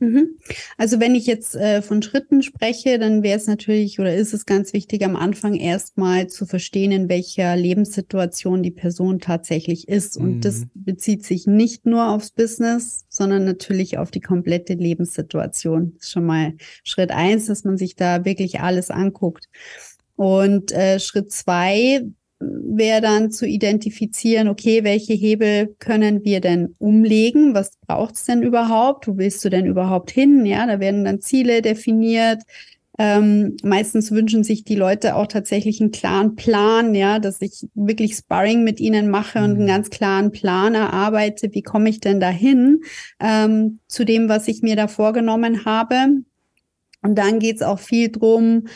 Mhm. 0.00 0.38
Also 0.76 1.00
wenn 1.00 1.14
ich 1.14 1.26
jetzt 1.26 1.54
äh, 1.54 1.82
von 1.82 2.02
Schritten 2.02 2.42
spreche, 2.42 2.98
dann 2.98 3.22
wäre 3.22 3.38
es 3.38 3.46
natürlich 3.46 3.98
oder 3.98 4.14
ist 4.14 4.34
es 4.34 4.46
ganz 4.46 4.72
wichtig, 4.72 5.04
am 5.04 5.16
Anfang 5.16 5.54
erstmal 5.54 6.28
zu 6.28 6.46
verstehen, 6.46 6.92
in 6.92 7.08
welcher 7.08 7.56
Lebenssituation 7.56 8.62
die 8.62 8.70
Person 8.70 9.20
tatsächlich 9.20 9.88
ist. 9.88 10.16
Und 10.16 10.36
mhm. 10.36 10.40
das 10.40 10.66
bezieht 10.74 11.24
sich 11.24 11.46
nicht 11.46 11.86
nur 11.86 12.08
aufs 12.08 12.30
Business, 12.30 13.04
sondern 13.08 13.44
natürlich 13.44 13.98
auf 13.98 14.10
die 14.10 14.20
komplette 14.20 14.74
Lebenssituation. 14.74 15.92
Das 15.94 16.04
ist 16.04 16.12
schon 16.12 16.26
mal 16.26 16.54
Schritt 16.84 17.10
eins, 17.10 17.46
dass 17.46 17.64
man 17.64 17.76
sich 17.76 17.96
da 17.96 18.24
wirklich 18.24 18.60
alles 18.60 18.90
anguckt. 18.90 19.48
Und 20.16 20.72
äh, 20.72 20.98
Schritt 20.98 21.30
zwei 21.30 22.02
wäre 22.40 23.00
dann 23.00 23.30
zu 23.30 23.46
identifizieren, 23.46 24.48
okay, 24.48 24.84
welche 24.84 25.12
Hebel 25.12 25.74
können 25.78 26.24
wir 26.24 26.40
denn 26.40 26.74
umlegen? 26.78 27.54
Was 27.54 27.76
braucht 27.86 28.14
es 28.14 28.24
denn 28.24 28.42
überhaupt? 28.42 29.08
Wo 29.08 29.16
willst 29.16 29.44
du 29.44 29.48
denn 29.48 29.66
überhaupt 29.66 30.10
hin? 30.10 30.46
Ja, 30.46 30.66
da 30.66 30.78
werden 30.78 31.04
dann 31.04 31.20
Ziele 31.20 31.62
definiert. 31.62 32.42
Ähm, 33.00 33.56
meistens 33.62 34.10
wünschen 34.10 34.42
sich 34.42 34.64
die 34.64 34.74
Leute 34.74 35.14
auch 35.14 35.28
tatsächlich 35.28 35.80
einen 35.80 35.92
klaren 35.92 36.34
Plan, 36.34 36.96
ja, 36.96 37.20
dass 37.20 37.40
ich 37.40 37.68
wirklich 37.74 38.14
Sparring 38.14 38.64
mit 38.64 38.80
ihnen 38.80 39.08
mache 39.08 39.38
und 39.38 39.52
einen 39.52 39.62
mhm. 39.62 39.66
ganz 39.68 39.90
klaren 39.90 40.32
Plan 40.32 40.74
erarbeite. 40.74 41.50
Wie 41.52 41.62
komme 41.62 41.90
ich 41.90 42.00
denn 42.00 42.18
dahin 42.18 42.82
ähm, 43.20 43.78
zu 43.86 44.04
dem, 44.04 44.28
was 44.28 44.48
ich 44.48 44.62
mir 44.62 44.74
da 44.74 44.88
vorgenommen 44.88 45.64
habe? 45.64 46.22
Und 47.02 47.14
dann 47.14 47.38
geht 47.38 47.56
es 47.56 47.62
auch 47.62 47.78
viel 47.78 48.10
drum, 48.10 48.66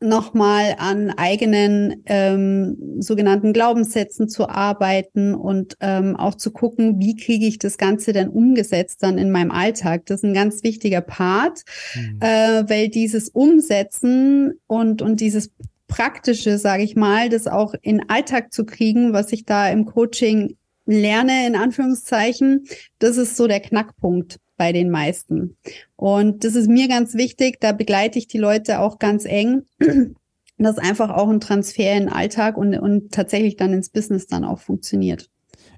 nochmal 0.00 0.76
an 0.78 1.10
eigenen 1.10 2.02
ähm, 2.06 2.76
sogenannten 2.98 3.52
Glaubenssätzen 3.52 4.28
zu 4.28 4.48
arbeiten 4.48 5.34
und 5.34 5.76
ähm, 5.80 6.16
auch 6.16 6.34
zu 6.34 6.50
gucken, 6.50 6.98
wie 6.98 7.16
kriege 7.16 7.46
ich 7.46 7.58
das 7.58 7.78
Ganze 7.78 8.12
denn 8.12 8.28
umgesetzt 8.28 9.02
dann 9.02 9.16
in 9.16 9.30
meinem 9.30 9.50
Alltag. 9.50 10.04
Das 10.06 10.20
ist 10.20 10.24
ein 10.24 10.34
ganz 10.34 10.62
wichtiger 10.62 11.00
Part, 11.00 11.62
mhm. 11.94 12.18
äh, 12.20 12.68
weil 12.68 12.88
dieses 12.88 13.30
Umsetzen 13.30 14.60
und, 14.66 15.00
und 15.00 15.20
dieses 15.20 15.50
Praktische, 15.88 16.58
sage 16.58 16.82
ich 16.82 16.94
mal, 16.94 17.30
das 17.30 17.46
auch 17.46 17.74
in 17.80 18.08
Alltag 18.10 18.52
zu 18.52 18.66
kriegen, 18.66 19.12
was 19.12 19.32
ich 19.32 19.44
da 19.46 19.68
im 19.70 19.86
Coaching 19.86 20.56
lerne, 20.84 21.46
in 21.46 21.56
Anführungszeichen, 21.56 22.66
das 22.98 23.16
ist 23.16 23.36
so 23.36 23.46
der 23.46 23.60
Knackpunkt 23.60 24.38
bei 24.56 24.72
den 24.72 24.90
meisten. 24.90 25.56
Und 25.96 26.44
das 26.44 26.54
ist 26.54 26.68
mir 26.68 26.88
ganz 26.88 27.14
wichtig, 27.14 27.60
da 27.60 27.72
begleite 27.72 28.18
ich 28.18 28.28
die 28.28 28.38
Leute 28.38 28.80
auch 28.80 28.98
ganz 28.98 29.24
eng. 29.24 29.62
dass 30.58 30.78
einfach 30.78 31.10
auch 31.10 31.28
ein 31.28 31.40
Transfer 31.40 31.92
in 31.92 32.04
den 32.04 32.08
Alltag 32.08 32.56
und, 32.56 32.78
und 32.78 33.12
tatsächlich 33.12 33.56
dann 33.56 33.72
ins 33.72 33.90
Business 33.90 34.26
dann 34.26 34.44
auch 34.44 34.58
funktioniert. 34.58 35.28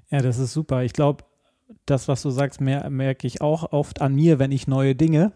Ja, 0.09 0.21
das 0.21 0.39
ist 0.39 0.53
super. 0.53 0.83
Ich 0.83 0.93
glaube, 0.93 1.25
das, 1.85 2.07
was 2.07 2.21
du 2.21 2.29
sagst, 2.29 2.61
mer 2.61 2.89
merke 2.89 3.27
ich 3.27 3.41
auch 3.41 3.71
oft 3.71 4.01
an 4.01 4.15
mir, 4.15 4.39
wenn 4.39 4.51
ich 4.51 4.67
neue 4.67 4.95
Dinge 4.95 5.31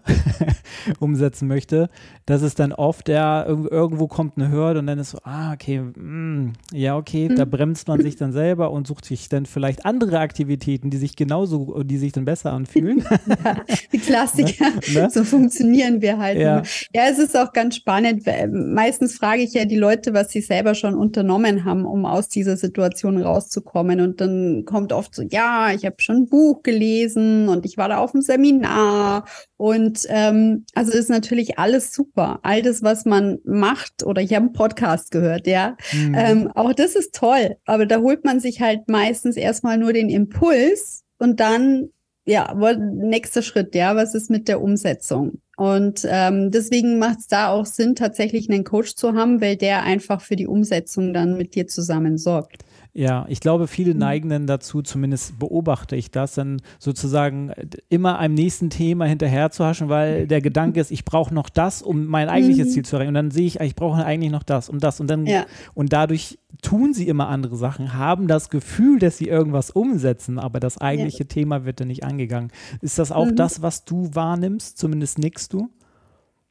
umsetzen 1.00 1.48
möchte. 1.48 1.90
Das 2.26 2.42
ist 2.42 2.60
dann 2.60 2.74
oft, 2.74 3.10
ja, 3.10 3.46
irgendwo 3.46 4.08
kommt 4.08 4.38
eine 4.38 4.52
Hürde 4.52 4.80
und 4.80 4.88
dann 4.88 5.00
ist 5.00 5.12
so, 5.12 5.20
ah, 5.24 5.54
okay, 5.54 5.80
mm, 5.80 6.54
ja, 6.72 6.96
okay, 6.98 7.30
mhm. 7.30 7.36
da 7.36 7.46
bremst 7.46 7.88
man 7.88 8.02
sich 8.02 8.16
dann 8.16 8.32
selber 8.32 8.72
und 8.72 8.88
sucht 8.88 9.06
sich 9.06 9.30
dann 9.30 9.46
vielleicht 9.46 9.86
andere 9.86 10.20
Aktivitäten, 10.20 10.90
die 10.90 10.98
sich 10.98 11.16
genauso, 11.16 11.84
die 11.84 11.98
sich 11.98 12.12
dann 12.12 12.26
besser 12.26 12.54
anfühlen. 12.54 13.04
ja, 13.28 13.58
die 13.92 14.00
Klassiker, 14.00 14.70
ne? 14.94 15.02
ne? 15.02 15.10
so 15.12 15.24
funktionieren 15.24 16.02
wir 16.02 16.18
halt. 16.18 16.40
Ja. 16.40 16.64
ja, 16.94 17.04
es 17.10 17.20
ist 17.20 17.38
auch 17.38 17.54
ganz 17.54 17.76
spannend. 17.76 18.24
Meistens 18.52 19.16
frage 19.16 19.44
ich 19.44 19.54
ja 19.54 19.66
die 19.66 19.78
Leute, 19.78 20.14
was 20.14 20.32
sie 20.32 20.42
selber 20.42 20.74
schon 20.74 20.96
unternommen 20.96 21.64
haben, 21.64 21.86
um 21.86 22.06
aus 22.06 22.30
dieser 22.30 22.58
Situation 22.58 23.22
rauszukommen. 23.22 24.02
Und 24.02 24.22
dann 24.22 24.66
kommt 24.66 24.94
oft 24.94 25.14
so, 25.14 25.22
ja, 25.24 25.72
ich 25.72 25.86
habe 25.86 25.96
schon 26.00 26.23
ein 26.24 26.30
Buch 26.30 26.64
gelesen 26.64 27.50
und 27.50 27.66
ich 27.66 27.78
war 27.78 27.90
da 27.90 27.98
auf 27.98 28.12
dem 28.12 28.22
Seminar 28.22 29.26
und 29.58 30.06
ähm, 30.10 30.66
also 30.74 30.92
ist 30.92 31.10
natürlich 31.10 31.60
alles 31.60 31.94
super. 31.94 32.40
All 32.44 32.62
das, 32.62 32.84
was 32.84 33.06
man 33.06 33.40
macht, 33.44 34.04
oder 34.04 34.22
ich 34.22 34.34
habe 34.34 34.46
einen 34.46 34.54
Podcast 34.54 35.12
gehört, 35.12 35.48
ja. 35.48 35.78
Mhm. 35.92 36.16
Ähm, 36.18 36.52
auch 36.54 36.74
das 36.74 36.96
ist 36.96 37.16
toll. 37.16 37.58
Aber 37.66 37.86
da 37.86 38.00
holt 38.00 38.26
man 38.26 38.40
sich 38.40 38.62
halt 38.62 38.90
meistens 38.90 39.38
erstmal 39.38 39.78
nur 39.78 39.94
den 39.94 40.10
Impuls 40.10 41.04
und 41.18 41.40
dann, 41.40 41.90
ja, 42.26 42.54
nächster 42.78 43.42
Schritt, 43.42 43.76
ja, 43.76 43.96
was 43.96 44.16
ist 44.16 44.30
mit 44.30 44.48
der 44.48 44.62
Umsetzung? 44.62 45.40
Und 45.56 46.06
ähm, 46.10 46.50
deswegen 46.52 46.98
macht 46.98 47.20
es 47.20 47.28
da 47.28 47.50
auch 47.50 47.66
Sinn, 47.66 47.96
tatsächlich 47.96 48.50
einen 48.50 48.64
Coach 48.64 48.96
zu 48.96 49.14
haben, 49.14 49.40
weil 49.40 49.56
der 49.56 49.84
einfach 49.84 50.22
für 50.22 50.36
die 50.36 50.48
Umsetzung 50.48 51.14
dann 51.14 51.38
mit 51.38 51.54
dir 51.56 51.68
zusammen 51.68 52.18
sorgt. 52.18 52.66
Ja, 52.96 53.26
ich 53.28 53.40
glaube, 53.40 53.66
viele 53.66 53.96
mhm. 53.96 54.00
neigen 54.00 54.30
dann 54.30 54.46
dazu, 54.46 54.84
zumindest 54.84 55.40
beobachte 55.40 55.96
ich 55.96 56.12
das, 56.12 56.36
dann 56.36 56.62
sozusagen 56.78 57.52
immer 57.90 58.20
einem 58.20 58.36
nächsten 58.36 58.70
Thema 58.70 59.06
hinterher 59.06 59.50
zu 59.50 59.66
haschen, 59.66 59.90
weil 59.90 60.28
der 60.28 60.42
Gedanke 60.42 60.80
ist, 60.80 60.92
ich 60.92 61.04
brauche 61.04 61.34
noch 61.34 61.50
das, 61.50 61.82
um 61.82 62.06
mein 62.06 62.30
eigentliches 62.30 62.68
mhm. 62.68 62.72
Ziel 62.72 62.86
zu 62.86 62.96
erreichen. 62.96 63.10
Und 63.10 63.16
dann 63.16 63.32
sehe 63.32 63.48
ich, 63.48 63.60
ich 63.60 63.76
brauche 63.76 64.06
eigentlich 64.06 64.32
noch 64.32 64.44
das 64.44 64.70
und 64.70 64.84
das. 64.84 65.00
Und 65.00 65.08
dann 65.08 65.26
ja. 65.26 65.46
und 65.74 65.92
dadurch 65.92 66.38
tun 66.62 66.94
sie 66.94 67.08
immer 67.08 67.30
andere 67.30 67.56
Sachen, 67.56 67.96
haben 67.96 68.28
das 68.28 68.52
Gefühl, 68.52 69.00
dass 69.00 69.18
sie 69.18 69.28
irgendwas 69.28 69.72
umsetzen, 69.72 70.38
aber 70.38 70.60
das 70.60 70.78
eigentliche 70.78 71.24
ja. 71.24 71.30
Thema 71.30 71.66
wird 71.66 71.80
dann 71.80 71.88
nicht 71.88 72.04
angegangen. 72.04 72.52
Ist 72.82 73.00
das 73.00 73.12
auch 73.12 73.26
mhm. 73.26 73.36
das, 73.36 73.64
was 73.64 73.86
du 73.86 74.10
wahrnimmst? 74.14 74.78
Zumindest 74.78 75.18
nickst 75.18 75.52
du? 75.52 75.70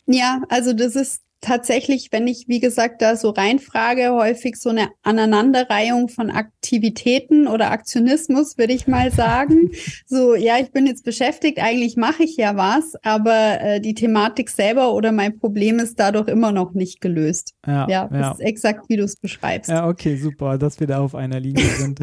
Ja, 0.07 0.43
also 0.49 0.73
das 0.73 0.97
ist 0.97 1.23
tatsächlich, 1.43 2.09
wenn 2.13 2.27
ich, 2.27 2.47
wie 2.49 2.61
gesagt, 2.61 3.03
da 3.03 3.17
so 3.17 3.31
reinfrage, 3.31 4.13
häufig 4.13 4.57
so 4.57 4.71
eine 4.71 4.89
Aneinanderreihung 5.03 6.09
von 6.09 6.31
Aktivitäten 6.31 7.49
oder 7.49 7.71
Aktionismus, 7.73 8.57
würde 8.57 8.73
ich 8.73 8.87
mal 8.87 9.11
sagen. 9.11 9.71
so, 10.07 10.35
ja, 10.35 10.59
ich 10.59 10.71
bin 10.71 10.87
jetzt 10.87 11.05
beschäftigt, 11.05 11.59
eigentlich 11.59 11.97
mache 11.97 12.23
ich 12.23 12.37
ja 12.37 12.57
was, 12.57 12.95
aber 13.03 13.61
äh, 13.61 13.81
die 13.81 13.95
Thematik 13.95 14.49
selber 14.49 14.95
oder 14.95 15.13
mein 15.13 15.39
Problem 15.39 15.81
ist 15.81 15.99
dadurch 15.99 16.29
immer 16.29 16.53
noch 16.53 16.73
nicht 16.73 17.01
gelöst. 17.01 17.55
Ja, 17.67 17.89
ja 17.89 18.09
das 18.09 18.21
ja. 18.21 18.33
ist 18.33 18.41
exakt, 18.41 18.89
wie 18.89 18.97
du 18.97 19.05
es 19.05 19.17
beschreibst. 19.17 19.69
Ja, 19.69 19.89
okay, 19.89 20.17
super, 20.17 20.59
dass 20.59 20.79
wir 20.79 20.87
da 20.87 21.01
auf 21.01 21.17
einer 21.17 21.41
Linie 21.41 21.65
sind. 21.65 21.99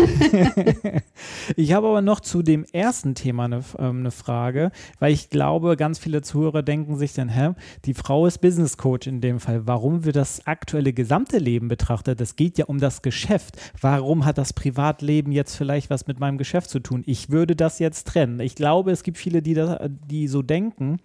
ich 1.56 1.72
habe 1.74 1.88
aber 1.88 2.02
noch 2.02 2.20
zu 2.20 2.44
dem 2.44 2.66
ersten 2.74 3.16
Thema 3.16 3.46
eine, 3.46 3.62
ähm, 3.78 4.00
eine 4.00 4.12
Frage, 4.12 4.72
weil 5.00 5.14
ich 5.14 5.30
glaube, 5.30 5.78
ganz 5.78 5.98
viele 5.98 6.22
Zuhörer 6.22 6.62
denken 6.62 6.98
sich 6.98 7.14
dann, 7.14 7.30
hä, 7.30 7.52
die 7.86 7.94
Frau 7.94 8.26
ist 8.26 8.40
Business 8.40 8.76
Coach 8.76 9.08
in 9.08 9.22
dem 9.22 9.29
dem 9.30 9.40
Fall, 9.40 9.68
warum 9.68 10.06
wird 10.06 10.16
das 10.16 10.46
aktuelle 10.46 10.94
gesamte 10.94 11.38
Leben 11.38 11.68
betrachtet? 11.68 12.20
Das 12.20 12.36
geht 12.36 12.58
ja 12.58 12.66
um 12.66 12.80
das 12.80 13.02
Geschäft. 13.02 13.58
Warum 13.80 14.26
hat 14.26 14.38
das 14.38 14.54
Privatleben 14.54 15.32
jetzt 15.32 15.56
vielleicht 15.56 15.90
was 15.90 16.08
mit 16.08 16.20
meinem 16.20 16.38
Geschäft 16.38 16.70
zu 16.70 16.80
tun? 16.80 17.04
Ich 17.06 17.30
würde 17.30 17.56
das 17.56 17.80
jetzt 17.80 18.08
trennen. 18.08 18.40
Ich 18.40 18.56
glaube, 18.56 18.92
es 18.92 19.04
gibt 19.04 19.18
viele, 19.18 19.42
die, 19.42 19.54
das, 19.54 19.80
die 19.90 20.28
so 20.28 20.42
denken. 20.42 20.98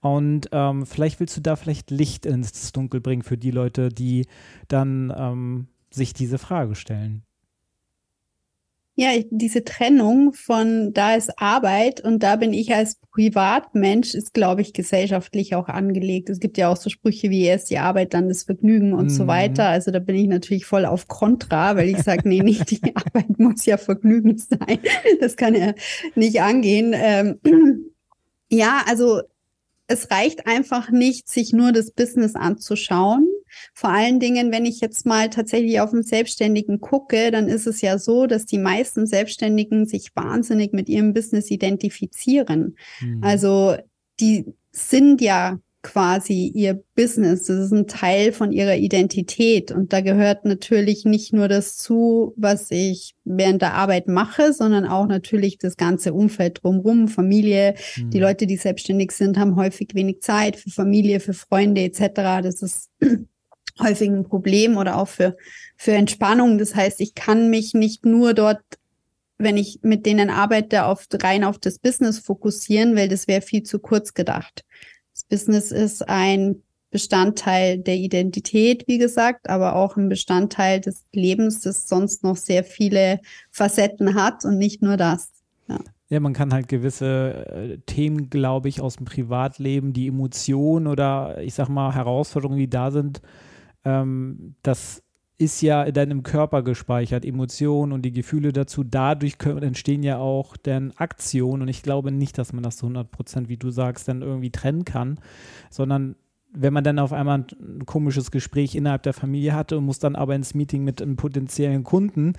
Und 0.00 0.48
ähm, 0.52 0.86
vielleicht 0.86 1.20
willst 1.20 1.36
du 1.36 1.40
da 1.40 1.56
vielleicht 1.56 1.90
Licht 1.90 2.26
ins 2.26 2.72
Dunkel 2.72 3.00
bringen 3.00 3.22
für 3.22 3.38
die 3.38 3.50
Leute, 3.50 3.88
die 3.90 4.26
dann 4.68 5.12
ähm, 5.16 5.68
sich 5.90 6.12
diese 6.12 6.38
Frage 6.38 6.74
stellen. 6.74 7.22
Ja, 9.00 9.10
diese 9.30 9.62
Trennung 9.62 10.32
von 10.32 10.92
da 10.92 11.14
ist 11.14 11.30
Arbeit 11.40 12.00
und 12.00 12.24
da 12.24 12.34
bin 12.34 12.52
ich 12.52 12.74
als 12.74 12.96
Privatmensch, 13.12 14.12
ist, 14.12 14.34
glaube 14.34 14.60
ich, 14.60 14.72
gesellschaftlich 14.72 15.54
auch 15.54 15.68
angelegt. 15.68 16.28
Es 16.30 16.40
gibt 16.40 16.58
ja 16.58 16.68
auch 16.68 16.76
so 16.76 16.90
Sprüche 16.90 17.30
wie 17.30 17.44
erst 17.44 17.70
die 17.70 17.78
Arbeit, 17.78 18.12
dann 18.12 18.28
das 18.28 18.42
Vergnügen 18.42 18.94
und 18.94 19.06
mm. 19.06 19.10
so 19.10 19.22
mhm. 19.22 19.28
weiter. 19.28 19.66
Also 19.66 19.92
da 19.92 20.00
bin 20.00 20.16
ich 20.16 20.26
natürlich 20.26 20.66
voll 20.66 20.84
auf 20.84 21.06
Kontra, 21.06 21.76
weil 21.76 21.90
ich 21.90 21.98
sage, 21.98 22.28
nee, 22.28 22.40
nicht 22.40 22.72
die 22.72 22.80
Arbeit 22.96 23.38
muss 23.38 23.66
ja 23.66 23.76
Vergnügen 23.76 24.36
sein. 24.36 24.80
Das 25.20 25.36
kann 25.36 25.54
ja 25.54 25.74
nicht 26.16 26.42
angehen. 26.42 26.92
Ähm, 26.92 27.38
ja, 28.50 28.82
also 28.88 29.20
es 29.86 30.10
reicht 30.10 30.48
einfach 30.48 30.90
nicht, 30.90 31.28
sich 31.28 31.52
nur 31.52 31.70
das 31.70 31.92
Business 31.92 32.34
anzuschauen. 32.34 33.27
Vor 33.78 33.90
allen 33.90 34.18
Dingen, 34.18 34.50
wenn 34.50 34.66
ich 34.66 34.80
jetzt 34.80 35.06
mal 35.06 35.30
tatsächlich 35.30 35.78
auf 35.78 35.92
den 35.92 36.02
Selbstständigen 36.02 36.80
gucke, 36.80 37.30
dann 37.30 37.46
ist 37.46 37.68
es 37.68 37.80
ja 37.80 37.96
so, 37.96 38.26
dass 38.26 38.44
die 38.44 38.58
meisten 38.58 39.06
Selbstständigen 39.06 39.86
sich 39.86 40.16
wahnsinnig 40.16 40.72
mit 40.72 40.88
ihrem 40.88 41.14
Business 41.14 41.48
identifizieren. 41.48 42.76
Mhm. 43.00 43.22
Also 43.22 43.76
die 44.18 44.46
sind 44.72 45.20
ja 45.20 45.60
quasi 45.82 46.50
ihr 46.52 46.82
Business. 46.96 47.44
Das 47.44 47.66
ist 47.66 47.72
ein 47.72 47.86
Teil 47.86 48.32
von 48.32 48.50
ihrer 48.50 48.74
Identität. 48.74 49.70
Und 49.70 49.92
da 49.92 50.00
gehört 50.00 50.44
natürlich 50.44 51.04
nicht 51.04 51.32
nur 51.32 51.46
das 51.46 51.76
zu, 51.76 52.34
was 52.36 52.72
ich 52.72 53.14
während 53.22 53.62
der 53.62 53.74
Arbeit 53.74 54.08
mache, 54.08 54.52
sondern 54.52 54.86
auch 54.86 55.06
natürlich 55.06 55.56
das 55.56 55.76
ganze 55.76 56.14
Umfeld 56.14 56.64
drumherum, 56.64 57.06
Familie. 57.06 57.76
Mhm. 57.96 58.10
Die 58.10 58.18
Leute, 58.18 58.48
die 58.48 58.56
selbstständig 58.56 59.12
sind, 59.12 59.38
haben 59.38 59.54
häufig 59.54 59.90
wenig 59.94 60.20
Zeit 60.20 60.56
für 60.56 60.70
Familie, 60.70 61.20
für 61.20 61.32
Freunde 61.32 61.82
etc. 61.82 62.42
Das 62.42 62.60
ist 62.60 62.90
häufig 63.80 64.08
ein 64.08 64.24
Problem 64.24 64.76
oder 64.76 64.98
auch 64.98 65.08
für, 65.08 65.36
für 65.76 65.92
Entspannung. 65.92 66.58
Das 66.58 66.74
heißt, 66.74 67.00
ich 67.00 67.14
kann 67.14 67.50
mich 67.50 67.74
nicht 67.74 68.04
nur 68.04 68.34
dort 68.34 68.60
wenn 69.38 69.56
ich 69.56 69.80
mit 69.82 70.04
denen 70.04 70.30
arbeite, 70.30 70.84
auf, 70.84 71.06
rein 71.14 71.44
auf 71.44 71.58
das 71.58 71.78
Business 71.78 72.18
fokussieren, 72.18 72.96
weil 72.96 73.08
das 73.08 73.28
wäre 73.28 73.40
viel 73.40 73.62
zu 73.62 73.78
kurz 73.78 74.14
gedacht. 74.14 74.64
Das 75.14 75.24
Business 75.24 75.70
ist 75.70 76.08
ein 76.08 76.62
Bestandteil 76.90 77.78
der 77.78 77.96
Identität, 77.96 78.84
wie 78.88 78.98
gesagt, 78.98 79.48
aber 79.48 79.76
auch 79.76 79.96
ein 79.96 80.08
Bestandteil 80.08 80.80
des 80.80 81.04
Lebens, 81.12 81.60
das 81.60 81.88
sonst 81.88 82.24
noch 82.24 82.36
sehr 82.36 82.64
viele 82.64 83.20
Facetten 83.50 84.14
hat 84.14 84.44
und 84.44 84.58
nicht 84.58 84.82
nur 84.82 84.96
das. 84.96 85.30
Ja. 85.68 85.78
Ja, 86.10 86.20
man 86.20 86.32
kann 86.32 86.54
halt 86.54 86.68
gewisse 86.68 87.46
äh, 87.52 87.78
Themen, 87.84 88.30
glaube 88.30 88.70
ich, 88.70 88.80
aus 88.80 88.96
dem 88.96 89.04
Privatleben, 89.04 89.92
die 89.92 90.06
Emotionen 90.08 90.86
oder 90.86 91.36
ich 91.42 91.52
sag 91.52 91.68
mal 91.68 91.94
Herausforderungen, 91.94 92.58
die 92.58 92.70
da 92.70 92.90
sind, 92.90 93.20
ähm, 93.88 94.54
das 94.62 95.02
ist 95.38 95.62
ja 95.62 95.84
in 95.84 95.94
deinem 95.94 96.22
Körper 96.24 96.62
gespeichert, 96.62 97.24
Emotionen 97.24 97.92
und 97.92 98.02
die 98.02 98.12
Gefühle 98.12 98.52
dazu. 98.52 98.82
Dadurch 98.82 99.36
entstehen 99.44 100.02
ja 100.02 100.18
auch 100.18 100.56
dann 100.56 100.92
Aktionen 100.96 101.62
und 101.62 101.68
ich 101.68 101.82
glaube 101.82 102.10
nicht, 102.10 102.36
dass 102.38 102.52
man 102.52 102.64
das 102.64 102.76
zu 102.76 102.86
100 102.86 103.10
Prozent, 103.10 103.48
wie 103.48 103.56
du 103.56 103.70
sagst, 103.70 104.08
dann 104.08 104.22
irgendwie 104.22 104.50
trennen 104.50 104.84
kann, 104.84 105.20
sondern 105.70 106.16
wenn 106.52 106.72
man 106.72 106.82
dann 106.82 106.98
auf 106.98 107.12
einmal 107.12 107.44
ein 107.60 107.86
komisches 107.86 108.30
Gespräch 108.30 108.74
innerhalb 108.74 109.04
der 109.04 109.12
Familie 109.12 109.54
hatte 109.54 109.78
und 109.78 109.84
muss 109.84 110.00
dann 110.00 110.16
aber 110.16 110.34
ins 110.34 110.54
Meeting 110.54 110.82
mit 110.82 111.00
einem 111.00 111.16
potenziellen 111.16 111.84
Kunden, 111.84 112.32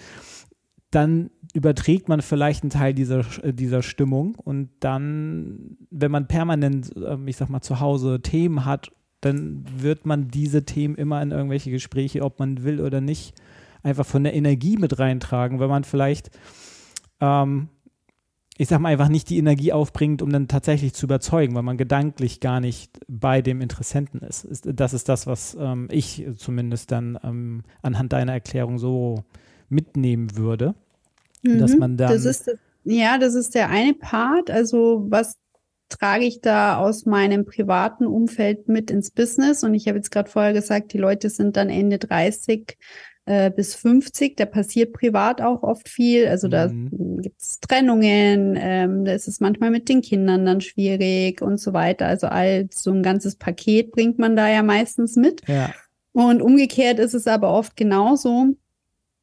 dann 0.92 1.30
überträgt 1.54 2.10
man 2.10 2.22
vielleicht 2.22 2.64
einen 2.64 2.72
Teil 2.72 2.94
dieser, 2.94 3.24
dieser 3.44 3.82
Stimmung 3.82 4.36
und 4.36 4.72
dann, 4.82 5.78
wenn 5.90 6.12
man 6.12 6.28
permanent, 6.28 6.92
ähm, 6.96 7.28
ich 7.28 7.38
sag 7.38 7.50
mal, 7.50 7.62
zu 7.62 7.80
Hause 7.80 8.22
Themen 8.22 8.66
hat, 8.66 8.92
dann 9.22 9.66
wird 9.76 10.06
man 10.06 10.30
diese 10.30 10.66
Themen 10.66 10.96
immer 10.96 11.22
in 11.22 11.32
irgendwelche 11.32 11.72
Gespräche, 11.72 12.24
ob 12.24 12.40
man 12.40 12.64
will 12.64 12.82
oder 12.82 13.02
nicht, 13.02 13.34
einfach 13.84 14.06
von 14.06 14.24
der 14.24 14.34
Energie 14.34 14.78
mit 14.78 15.00
reintragen, 15.00 15.60
weil 15.60 15.68
man 15.68 15.84
vielleicht 15.84 16.32
ähm, 17.22 17.70
ich 18.60 18.68
sag 18.68 18.82
mal, 18.82 18.90
einfach 18.90 19.08
nicht 19.08 19.30
die 19.30 19.38
Energie 19.38 19.72
aufbringt, 19.72 20.22
um 20.22 20.34
dann 20.34 20.50
tatsächlich 20.50 20.94
zu 20.94 21.06
überzeugen, 21.06 21.56
weil 21.56 21.64
man 21.64 21.78
gedanklich 21.78 22.42
gar 22.42 22.60
nicht 22.60 23.00
bei 23.08 23.42
dem 23.42 23.62
Interessenten 23.62 24.20
ist. 24.20 24.50
das 24.66 24.94
ist 24.94 25.08
das, 25.08 25.28
was 25.28 25.56
ähm, 25.58 25.88
ich 25.90 26.26
zumindest 26.36 26.92
dann 26.92 27.18
ähm, 27.24 27.64
anhand 27.82 28.12
deiner 28.12 28.34
Erklärung 28.34 28.78
so 28.78 29.24
mitnehmen 29.70 30.36
würde. 30.36 30.76
Mhm, 31.42 31.58
dass 31.58 31.78
man 31.78 31.96
dann. 31.96 32.12
Das 32.12 32.26
ist, 32.26 32.52
ja, 32.84 33.18
das 33.18 33.34
ist 33.34 33.56
der 33.56 33.70
eine 33.70 33.94
Part. 33.94 34.52
Also, 34.52 35.06
was 35.08 35.38
trage 35.90 36.26
ich 36.26 36.42
da 36.42 36.78
aus 36.78 37.06
meinem 37.06 37.46
privaten 37.46 38.06
Umfeld 38.06 38.68
mit 38.68 38.92
ins 38.92 39.12
Business? 39.12 39.64
Und 39.64 39.74
ich 39.74 39.88
habe 39.88 39.98
jetzt 39.98 40.12
gerade 40.12 40.30
vorher 40.30 40.54
gesagt, 40.54 40.94
die 40.94 40.98
Leute 40.98 41.30
sind 41.30 41.58
dann 41.58 41.70
Ende 41.70 41.98
30 41.98 42.78
äh, 43.26 43.52
bis 43.52 43.76
50. 43.76 44.38
Da 44.38 44.46
passiert 44.46 44.94
privat 44.94 45.42
auch 45.42 45.62
oft 45.62 45.88
viel. 45.88 46.28
Also 46.28 46.48
da 46.48 46.68
mhm. 46.68 47.22
gibt 47.22 47.40
es 47.40 47.60
Trennungen, 47.60 48.58
ähm, 48.60 49.06
da 49.06 49.14
ist 49.14 49.28
es 49.28 49.40
manchmal 49.40 49.70
mit 49.70 49.88
den 49.88 50.02
Kindern 50.02 50.46
dann 50.46 50.62
schwierig 50.62 51.42
und 51.42 51.60
so 51.60 51.74
weiter. 51.74 52.08
Also 52.08 52.28
all 52.28 52.68
so 52.72 52.92
ein 52.92 53.04
ganzes 53.04 53.36
Paket 53.36 53.92
bringt 53.92 54.18
man 54.18 54.36
da 54.36 54.50
ja 54.50 54.64
meistens 54.64 55.16
mit. 55.16 55.42
Ja. 55.48 55.72
Und 56.12 56.42
umgekehrt 56.42 57.00
ist 57.00 57.14
es 57.14 57.28
aber 57.28 57.54
oft 57.54 57.76
genauso. 57.76 58.48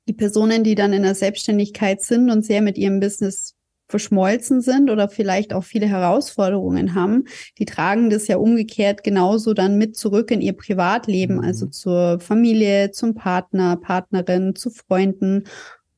Die 0.09 0.13
Personen, 0.13 0.63
die 0.63 0.77
dann 0.77 0.93
in 0.93 1.03
der 1.03 1.17
Selbstständigkeit 1.17 2.01
sind 2.01 2.31
und 2.31 2.45
sehr 2.45 2.63
mit 2.63 2.79
ihrem 2.79 3.01
Business 3.01 3.57
verschmolzen 3.89 4.61
sind 4.61 4.91
oder 4.91 5.09
vielleicht 5.09 5.53
auch 5.53 5.65
viele 5.65 5.87
Herausforderungen 5.87 6.95
haben, 6.95 7.25
die 7.59 7.65
tragen 7.65 8.11
das 8.11 8.27
ja 8.27 8.37
umgekehrt 8.37 9.05
genauso 9.05 9.55
dann 9.55 9.79
mit 9.79 9.97
zurück 9.97 10.31
in 10.31 10.41
ihr 10.41 10.55
Privatleben, 10.55 11.41
also 11.41 11.67
mhm. 11.67 11.73
zur 11.73 12.21
Familie, 12.21 12.91
zum 12.91 13.15
Partner, 13.15 13.77
Partnerin, 13.77 14.55
zu 14.57 14.71
Freunden. 14.71 15.45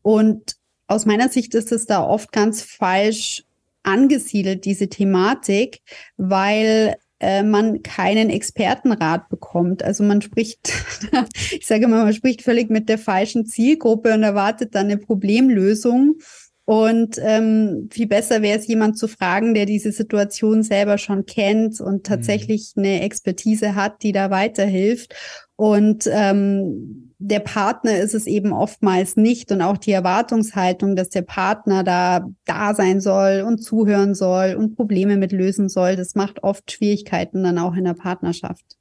Und 0.03 0.57
aus 0.87 1.07
meiner 1.07 1.29
Sicht 1.29 1.55
ist 1.55 1.73
es 1.73 1.87
da 1.87 2.03
oft 2.03 2.33
ganz 2.33 2.63
falsch 2.63 3.45
angesiedelt, 3.83 4.65
diese 4.65 4.89
Thematik, 4.89 5.81
weil 6.17 6.97
äh, 7.21 7.43
man 7.43 7.83
keinen 7.83 8.31
Expertenrat 8.31 9.29
bekommt. 9.29 9.83
Also 9.83 10.05
man 10.05 10.23
spricht, 10.23 10.73
ich 11.51 11.67
sage 11.67 11.89
mal, 11.89 12.05
man 12.05 12.15
spricht 12.15 12.43
völlig 12.43 12.71
mit 12.71 12.89
der 12.89 12.99
falschen 12.99 13.47
Zielgruppe 13.47 14.15
und 14.15 14.23
erwartet 14.23 14.75
dann 14.75 14.87
eine 14.87 14.99
Problemlösung 14.99 16.19
und 16.69 17.17
ähm, 17.23 17.89
viel 17.91 18.07
besser 18.07 18.43
wäre 18.43 18.59
es, 18.59 18.67
jemand 18.67 18.99
zu 18.99 19.09
fragen, 19.09 19.55
der 19.55 19.65
diese 19.65 19.91
Situation 19.91 20.63
selber 20.63 20.99
schon 20.99 21.25
kennt 21.25 21.81
und 21.81 22.05
tatsächlich 22.05 22.75
mhm. 22.75 22.83
eine 22.83 23.01
Expertise 23.01 23.75
hat, 23.75 24.03
die 24.03 24.13
da 24.13 24.31
weiterhilft. 24.31 25.15
Und 25.57 26.07
ähm, 26.13 27.15
der 27.17 27.41
Partner 27.41 27.97
ist 27.97 28.15
es 28.15 28.27
eben 28.27 28.53
oftmals 28.53 29.17
nicht 29.17 29.51
und 29.51 29.63
auch 29.63 29.79
die 29.79 29.93
Erwartungshaltung, 29.93 30.95
dass 30.95 31.09
der 31.09 31.23
Partner 31.23 31.85
da 31.85 32.29
da 32.45 32.75
sein 32.75 33.01
soll 33.01 33.45
und 33.47 33.61
zuhören 33.63 34.15
soll 34.15 34.55
und 34.55 34.77
Probleme 34.77 35.17
mit 35.17 35.33
lösen 35.33 35.71
soll, 35.71 35.97
das 35.97 36.17
macht 36.17 36.43
oft 36.43 36.71
Schwierigkeiten 36.71 37.45
dann 37.45 37.57
auch 37.57 37.77
in 37.77 37.85
der 37.85 37.95
Partnerschaft. 37.95 38.77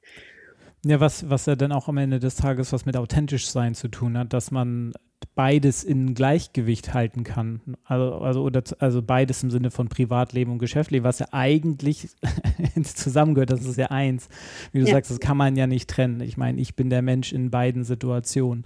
Ja, 0.84 1.00
was, 1.00 1.28
was 1.28 1.46
ja 1.46 1.56
dann 1.56 1.72
auch 1.72 1.88
am 1.88 1.96
Ende 1.96 2.20
des 2.20 2.36
Tages 2.36 2.72
was 2.72 2.86
mit 2.86 2.96
authentisch 2.96 3.48
sein 3.48 3.74
zu 3.74 3.88
tun 3.88 4.16
hat, 4.16 4.32
dass 4.32 4.50
man 4.50 4.92
beides 5.34 5.84
in 5.84 6.14
Gleichgewicht 6.14 6.94
halten 6.94 7.24
kann. 7.24 7.60
Also, 7.84 8.14
also, 8.18 8.42
oder, 8.42 8.62
also 8.78 9.02
beides 9.02 9.42
im 9.42 9.50
Sinne 9.50 9.70
von 9.70 9.88
Privatleben 9.88 10.52
und 10.52 10.58
Geschäftsleben, 10.58 11.04
was 11.04 11.18
ja 11.18 11.28
eigentlich 11.32 12.08
zusammengehört, 12.82 13.50
das 13.50 13.64
ist 13.64 13.76
ja 13.76 13.86
eins. 13.86 14.28
Wie 14.72 14.80
du 14.80 14.86
ja. 14.86 14.94
sagst, 14.94 15.10
das 15.10 15.20
kann 15.20 15.36
man 15.36 15.56
ja 15.56 15.66
nicht 15.66 15.90
trennen. 15.90 16.20
Ich 16.20 16.36
meine, 16.36 16.60
ich 16.60 16.76
bin 16.76 16.90
der 16.90 17.02
Mensch 17.02 17.32
in 17.32 17.50
beiden 17.50 17.84
Situationen. 17.84 18.64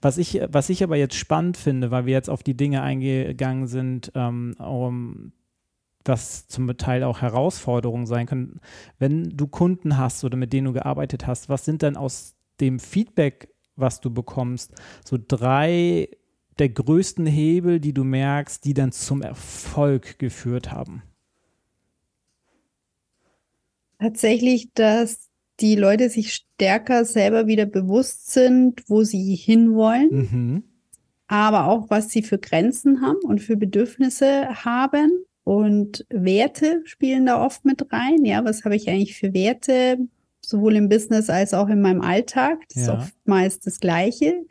Was 0.00 0.18
ich, 0.18 0.40
was 0.48 0.68
ich 0.68 0.82
aber 0.82 0.96
jetzt 0.96 1.14
spannend 1.14 1.56
finde, 1.56 1.90
weil 1.90 2.06
wir 2.06 2.12
jetzt 2.12 2.30
auf 2.30 2.42
die 2.42 2.56
Dinge 2.56 2.82
eingegangen 2.82 3.66
sind, 3.66 4.12
ähm, 4.14 4.54
um 4.58 5.32
was 6.04 6.46
zum 6.46 6.76
Teil 6.76 7.04
auch 7.04 7.20
Herausforderungen 7.20 8.06
sein 8.06 8.26
können. 8.26 8.60
Wenn 8.98 9.36
du 9.36 9.46
Kunden 9.46 9.96
hast 9.96 10.24
oder 10.24 10.36
mit 10.36 10.52
denen 10.52 10.66
du 10.66 10.72
gearbeitet 10.72 11.26
hast, 11.26 11.48
was 11.48 11.64
sind 11.64 11.82
denn 11.82 11.96
aus 11.96 12.34
dem 12.60 12.78
Feedback, 12.78 13.52
was 13.76 14.00
du 14.00 14.10
bekommst, 14.10 14.72
so 15.04 15.18
drei 15.18 16.08
der 16.58 16.68
größten 16.68 17.26
Hebel, 17.26 17.80
die 17.80 17.92
du 17.92 18.04
merkst, 18.04 18.64
die 18.64 18.74
dann 18.74 18.92
zum 18.92 19.22
Erfolg 19.22 20.18
geführt 20.18 20.72
haben? 20.72 21.02
Tatsächlich, 23.98 24.72
dass 24.74 25.28
die 25.60 25.76
Leute 25.76 26.08
sich 26.08 26.32
stärker 26.32 27.04
selber 27.04 27.46
wieder 27.46 27.66
bewusst 27.66 28.30
sind, 28.30 28.82
wo 28.88 29.04
sie 29.04 29.34
hinwollen, 29.34 30.08
mhm. 30.10 30.64
aber 31.26 31.66
auch, 31.66 31.90
was 31.90 32.08
sie 32.08 32.22
für 32.22 32.38
Grenzen 32.38 33.02
haben 33.02 33.20
und 33.24 33.40
für 33.40 33.56
Bedürfnisse 33.56 34.64
haben 34.64 35.24
und 35.50 36.06
Werte 36.10 36.80
spielen 36.84 37.26
da 37.26 37.44
oft 37.44 37.64
mit 37.64 37.92
rein. 37.92 38.24
Ja, 38.24 38.44
was 38.44 38.64
habe 38.64 38.76
ich 38.76 38.88
eigentlich 38.88 39.16
für 39.16 39.34
Werte? 39.34 39.98
Sowohl 40.40 40.76
im 40.76 40.88
Business 40.88 41.28
als 41.28 41.54
auch 41.54 41.68
in 41.68 41.80
meinem 41.80 42.02
Alltag. 42.02 42.60
Das 42.72 42.86
ja. 42.86 42.94
ist 42.94 43.00
oftmals 43.00 43.58
das 43.58 43.80
Gleiche. 43.80 44.46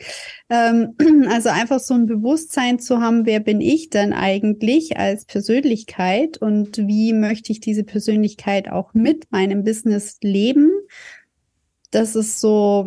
Ähm, 0.49 0.95
also 1.29 1.47
einfach 1.47 1.79
so 1.79 1.93
ein 1.93 2.05
Bewusstsein 2.05 2.79
zu 2.79 2.99
haben, 2.99 3.25
wer 3.25 3.39
bin 3.39 3.61
ich 3.61 3.89
denn 3.89 4.11
eigentlich 4.11 4.97
als 4.97 5.23
Persönlichkeit 5.23 6.37
und 6.37 6.77
wie 6.79 7.13
möchte 7.13 7.53
ich 7.53 7.61
diese 7.61 7.85
Persönlichkeit 7.85 8.69
auch 8.69 8.93
mit 8.93 9.31
meinem 9.31 9.63
Business 9.63 10.17
leben? 10.21 10.69
Das 11.91 12.17
ist 12.17 12.41
so 12.41 12.85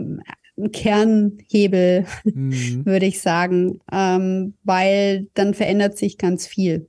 ein 0.59 0.71
Kernhebel, 0.71 2.05
mhm. 2.25 2.85
würde 2.85 3.07
ich 3.07 3.23
sagen, 3.23 3.81
ähm, 3.91 4.53
weil 4.65 5.29
dann 5.33 5.55
verändert 5.55 5.97
sich 5.97 6.19
ganz 6.19 6.47
viel. 6.47 6.87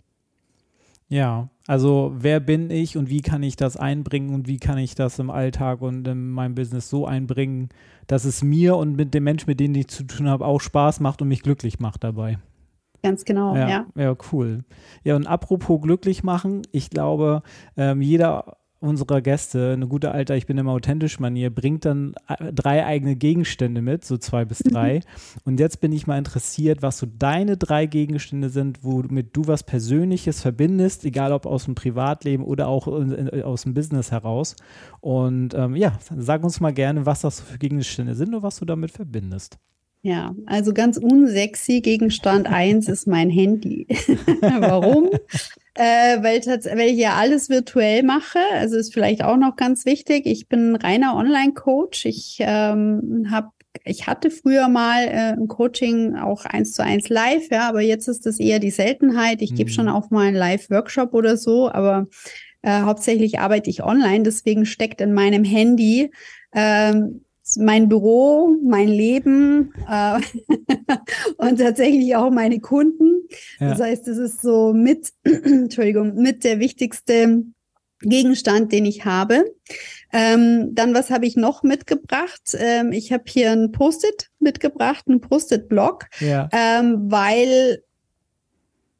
Ja, 1.13 1.49
also 1.67 2.12
wer 2.15 2.39
bin 2.39 2.71
ich 2.71 2.97
und 2.97 3.08
wie 3.08 3.21
kann 3.21 3.43
ich 3.43 3.56
das 3.56 3.78
einbringen 3.78 4.34
und 4.34 4.47
wie 4.47 4.58
kann 4.58 4.80
ich 4.80 4.95
das 4.95 5.19
im 5.19 5.30
Alltag 5.30 5.84
und 5.84 6.08
in 6.08 6.32
meinem 6.32 6.56
Business 6.56 6.89
so 6.89 7.06
einbringen, 7.06 7.69
dass 8.08 8.26
es 8.26 8.41
mir 8.41 8.78
und 8.78 8.95
mit 8.95 9.13
dem 9.13 9.23
Menschen, 9.23 9.47
mit 9.47 9.60
dem 9.60 9.76
ich 9.76 9.89
zu 9.89 10.06
tun 10.06 10.28
habe, 10.28 10.43
auch 10.43 10.60
Spaß 10.60 11.02
macht 11.02 11.21
und 11.21 11.28
mich 11.28 11.43
glücklich 11.43 11.80
macht 11.80 12.04
dabei. 12.04 12.39
Ganz 13.04 13.26
genau, 13.26 13.56
ja. 13.56 13.69
Ja, 13.69 13.86
ja 13.95 14.17
cool. 14.32 14.63
Ja, 15.04 15.15
und 15.15 15.28
apropos 15.28 15.82
glücklich 15.84 16.23
machen, 16.23 16.63
ich 16.71 16.89
glaube, 16.89 17.43
ähm, 17.78 18.02
jeder 18.02 18.58
unserer 18.83 19.21
Gäste, 19.21 19.71
eine 19.73 19.87
gute 19.87 20.11
alte 20.11 20.35
Ich 20.35 20.45
bin 20.45 20.57
immer 20.57 20.71
authentisch 20.71 21.19
Manier, 21.19 21.49
bringt 21.49 21.85
dann 21.85 22.13
äh, 22.27 22.51
drei 22.53 22.85
eigene 22.85 23.15
Gegenstände 23.15 23.81
mit, 23.81 24.05
so 24.05 24.17
zwei 24.17 24.45
bis 24.45 24.59
drei. 24.59 24.99
Und 25.45 25.59
jetzt 25.59 25.81
bin 25.81 25.91
ich 25.91 26.05
mal 26.05 26.17
interessiert, 26.17 26.81
was 26.81 26.97
so 26.97 27.07
deine 27.07 27.57
drei 27.57 27.85
Gegenstände 27.85 28.49
sind, 28.49 28.83
womit 28.83 29.35
du 29.35 29.47
was 29.47 29.63
Persönliches 29.63 30.41
verbindest, 30.41 31.05
egal 31.05 31.31
ob 31.31 31.45
aus 31.45 31.65
dem 31.65 31.75
Privatleben 31.75 32.43
oder 32.43 32.67
auch 32.67 32.87
aus 32.87 33.63
dem 33.63 33.73
Business 33.73 34.11
heraus. 34.11 34.55
Und 34.99 35.53
ähm, 35.53 35.75
ja, 35.75 35.97
sag 36.15 36.43
uns 36.43 36.59
mal 36.59 36.73
gerne, 36.73 37.05
was 37.05 37.21
das 37.21 37.39
für 37.39 37.57
Gegenstände 37.57 38.15
sind 38.15 38.35
und 38.35 38.43
was 38.43 38.57
du 38.57 38.65
damit 38.65 38.91
verbindest. 38.91 39.57
Ja, 40.05 40.35
also 40.47 40.73
ganz 40.73 40.97
unsexy 40.97 41.79
Gegenstand 41.79 42.45
1 42.47 42.89
ist 42.89 43.07
mein 43.07 43.29
Handy. 43.29 43.87
Warum? 44.41 45.09
Äh, 45.75 46.21
weil, 46.21 46.41
weil 46.41 46.89
ich 46.89 46.97
ja 46.97 47.15
alles 47.15 47.49
virtuell 47.49 48.03
mache. 48.03 48.39
Also 48.53 48.77
ist 48.77 48.93
vielleicht 48.93 49.23
auch 49.23 49.38
noch 49.38 49.55
ganz 49.55 49.86
wichtig. 49.86 50.25
Ich 50.25 50.47
bin 50.47 50.75
reiner 50.75 51.15
Online-Coach. 51.15 52.05
Ich 52.05 52.38
ähm, 52.39 53.27
habe 53.29 53.49
ich 53.86 54.07
hatte 54.07 54.29
früher 54.29 54.69
mal 54.69 55.07
äh, 55.07 55.33
ein 55.33 55.47
Coaching 55.47 56.15
auch 56.15 56.45
eins 56.45 56.73
zu 56.73 56.83
eins 56.83 57.09
live, 57.09 57.49
ja, 57.49 57.67
aber 57.67 57.81
jetzt 57.81 58.07
ist 58.07 58.25
das 58.25 58.39
eher 58.39 58.59
die 58.59 58.69
Seltenheit. 58.69 59.41
Ich 59.41 59.51
mhm. 59.51 59.55
gebe 59.55 59.71
schon 59.71 59.89
auch 59.89 60.12
mal 60.12 60.27
einen 60.27 60.38
Live-Workshop 60.38 61.13
oder 61.13 61.38
so, 61.38 61.71
aber 61.71 62.07
äh, 62.62 62.81
hauptsächlich 62.81 63.39
arbeite 63.39 63.69
ich 63.69 63.83
online. 63.83 64.23
Deswegen 64.23 64.65
steckt 64.65 65.01
in 65.01 65.13
meinem 65.13 65.43
Handy 65.43 66.12
ähm, 66.53 67.22
mein 67.57 67.89
Büro, 67.89 68.55
mein 68.63 68.87
Leben 68.87 69.73
äh, 69.89 70.19
und 71.37 71.59
tatsächlich 71.59 72.15
auch 72.15 72.31
meine 72.31 72.59
Kunden. 72.59 73.27
Ja. 73.59 73.69
Das 73.69 73.81
heißt, 73.81 74.07
es 74.07 74.17
ist 74.17 74.41
so 74.41 74.73
mit, 74.73 75.13
Entschuldigung, 75.23 76.15
mit 76.15 76.43
der 76.43 76.59
wichtigste 76.59 77.43
Gegenstand, 77.99 78.71
den 78.71 78.85
ich 78.85 79.05
habe. 79.05 79.45
Ähm, 80.11 80.75
dann, 80.75 80.93
was 80.93 81.09
habe 81.09 81.25
ich 81.25 81.35
noch 81.35 81.63
mitgebracht? 81.63 82.55
Ähm, 82.55 82.91
ich 82.91 83.11
habe 83.11 83.23
hier 83.27 83.51
ein 83.51 83.71
Post-it 83.71 84.29
mitgebracht, 84.39 85.07
ein 85.07 85.21
Post-it-Block, 85.21 86.05
ja. 86.19 86.49
ähm, 86.51 87.11
weil 87.11 87.83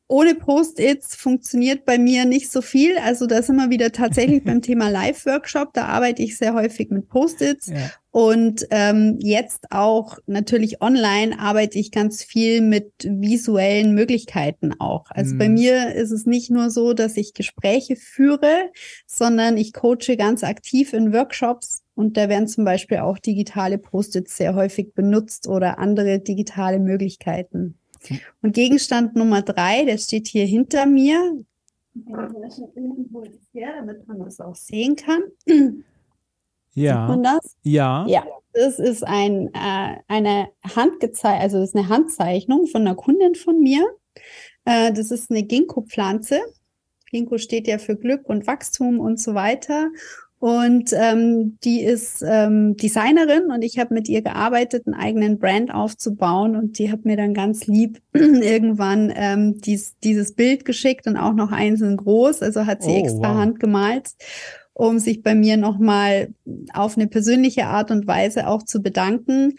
ohne 0.07 0.35
Post-its 0.35 1.15
funktioniert 1.15 1.85
bei 1.85 1.97
mir 1.97 2.25
nicht 2.25 2.51
so 2.51 2.61
viel. 2.61 2.97
Also 2.97 3.25
da 3.25 3.41
sind 3.41 3.55
wir 3.55 3.69
wieder 3.69 3.91
tatsächlich 3.91 4.43
beim 4.45 4.61
Thema 4.61 4.89
Live-Workshop. 4.89 5.73
Da 5.73 5.85
arbeite 5.85 6.21
ich 6.21 6.37
sehr 6.37 6.53
häufig 6.53 6.89
mit 6.89 7.09
Post-its. 7.09 7.67
Ja. 7.67 7.91
Und 8.13 8.67
ähm, 8.69 9.17
jetzt 9.21 9.71
auch 9.71 10.19
natürlich 10.28 10.84
online 10.84 11.39
arbeite 11.39 11.80
ich 11.80 11.89
ganz 11.89 12.23
viel 12.23 12.62
mit 12.62 12.91
visuellen 13.04 13.95
Möglichkeiten 13.95 14.71
auch. 14.78 15.06
Also 15.10 15.34
mhm. 15.34 15.38
bei 15.39 15.49
mir 15.49 15.95
ist 15.95 16.12
es 16.12 16.28
nicht 16.28 16.52
nur 16.52 16.69
so, 16.69 16.93
dass 16.93 17.17
ich 17.17 17.34
Gespräche 17.34 17.95
führe, 17.95 18.69
sondern 19.08 19.58
ich 19.58 19.73
coache 19.73 20.15
ganz 20.15 20.43
aktiv 20.43 20.93
in 20.93 21.12
Workshops 21.12 21.82
und 21.95 22.15
da 22.15 22.30
werden 22.30 22.47
zum 22.47 22.65
Beispiel 22.65 22.99
auch 22.99 23.17
digitale 23.17 23.80
Post-its 23.80 24.38
sehr 24.38 24.54
häufig 24.54 24.93
benutzt 24.93 25.47
oder 25.47 25.80
andere 25.80 26.19
digitale 26.19 26.78
Möglichkeiten. 26.78 27.80
Und 28.43 28.54
Gegenstand 28.54 29.15
Nummer 29.15 29.41
drei, 29.41 29.86
der 29.86 29.97
steht 29.97 30.28
hier 30.28 30.45
hinter 30.45 30.86
mir. 30.86 31.43
Damit 33.76 34.08
man 34.08 34.19
das 34.19 34.39
auch 34.39 34.56
sehen 34.56 34.95
kann. 34.95 35.23
Ja. 36.73 37.01
Sieht 37.01 37.09
man 37.09 37.23
das? 37.23 37.57
Ja. 37.63 38.05
Ja. 38.07 38.25
Das 38.55 38.77
ist 38.77 39.03
ein, 39.03 39.47
äh, 39.55 39.97
eine 40.07 40.49
Handgezei 40.75 41.39
also 41.39 41.59
das 41.59 41.69
ist 41.69 41.75
eine 41.75 41.89
Handzeichnung 41.89 42.67
von 42.67 42.81
einer 42.81 42.95
Kundin 42.95 43.33
von 43.33 43.59
mir. 43.59 43.83
Äh, 44.65 44.93
das 44.93 45.09
ist 45.09 45.31
eine 45.31 45.43
Ginkgo-Pflanze. 45.43 46.39
Ginkgo 47.12 47.38
steht 47.38 47.67
ja 47.67 47.79
für 47.79 47.95
Glück 47.95 48.29
und 48.29 48.45
Wachstum 48.45 48.99
und 48.99 49.19
so 49.19 49.33
weiter. 49.33 49.89
Und 50.43 50.91
ähm, 50.91 51.57
die 51.63 51.83
ist 51.83 52.21
ähm, 52.27 52.75
Designerin 52.75 53.49
und 53.49 53.63
ich 53.63 53.79
habe 53.79 53.93
mit 53.93 54.09
ihr 54.09 54.21
gearbeitet, 54.21 54.86
einen 54.86 54.93
eigenen 54.93 55.39
Brand 55.39 55.73
aufzubauen. 55.73 56.57
Und 56.57 56.79
die 56.79 56.91
hat 56.91 57.05
mir 57.05 57.15
dann 57.15 57.33
ganz 57.33 57.65
lieb 57.65 58.01
irgendwann 58.13 59.13
ähm, 59.15 59.62
dies, 59.62 59.97
dieses 60.03 60.36
Bild 60.36 60.65
geschickt 60.65 61.07
und 61.07 61.15
auch 61.15 61.31
noch 61.31 61.53
einzeln 61.53 61.95
groß. 61.95 62.41
Also 62.41 62.65
hat 62.65 62.83
sie 62.83 62.91
oh, 62.91 62.99
extra 62.99 63.29
wow. 63.29 63.38
handgemalt, 63.38 64.09
um 64.73 64.99
sich 64.99 65.21
bei 65.21 65.36
mir 65.36 65.57
nochmal 65.57 66.33
auf 66.73 66.97
eine 66.97 67.07
persönliche 67.07 67.65
Art 67.65 67.91
und 67.91 68.07
Weise 68.07 68.47
auch 68.47 68.63
zu 68.63 68.81
bedanken. 68.81 69.55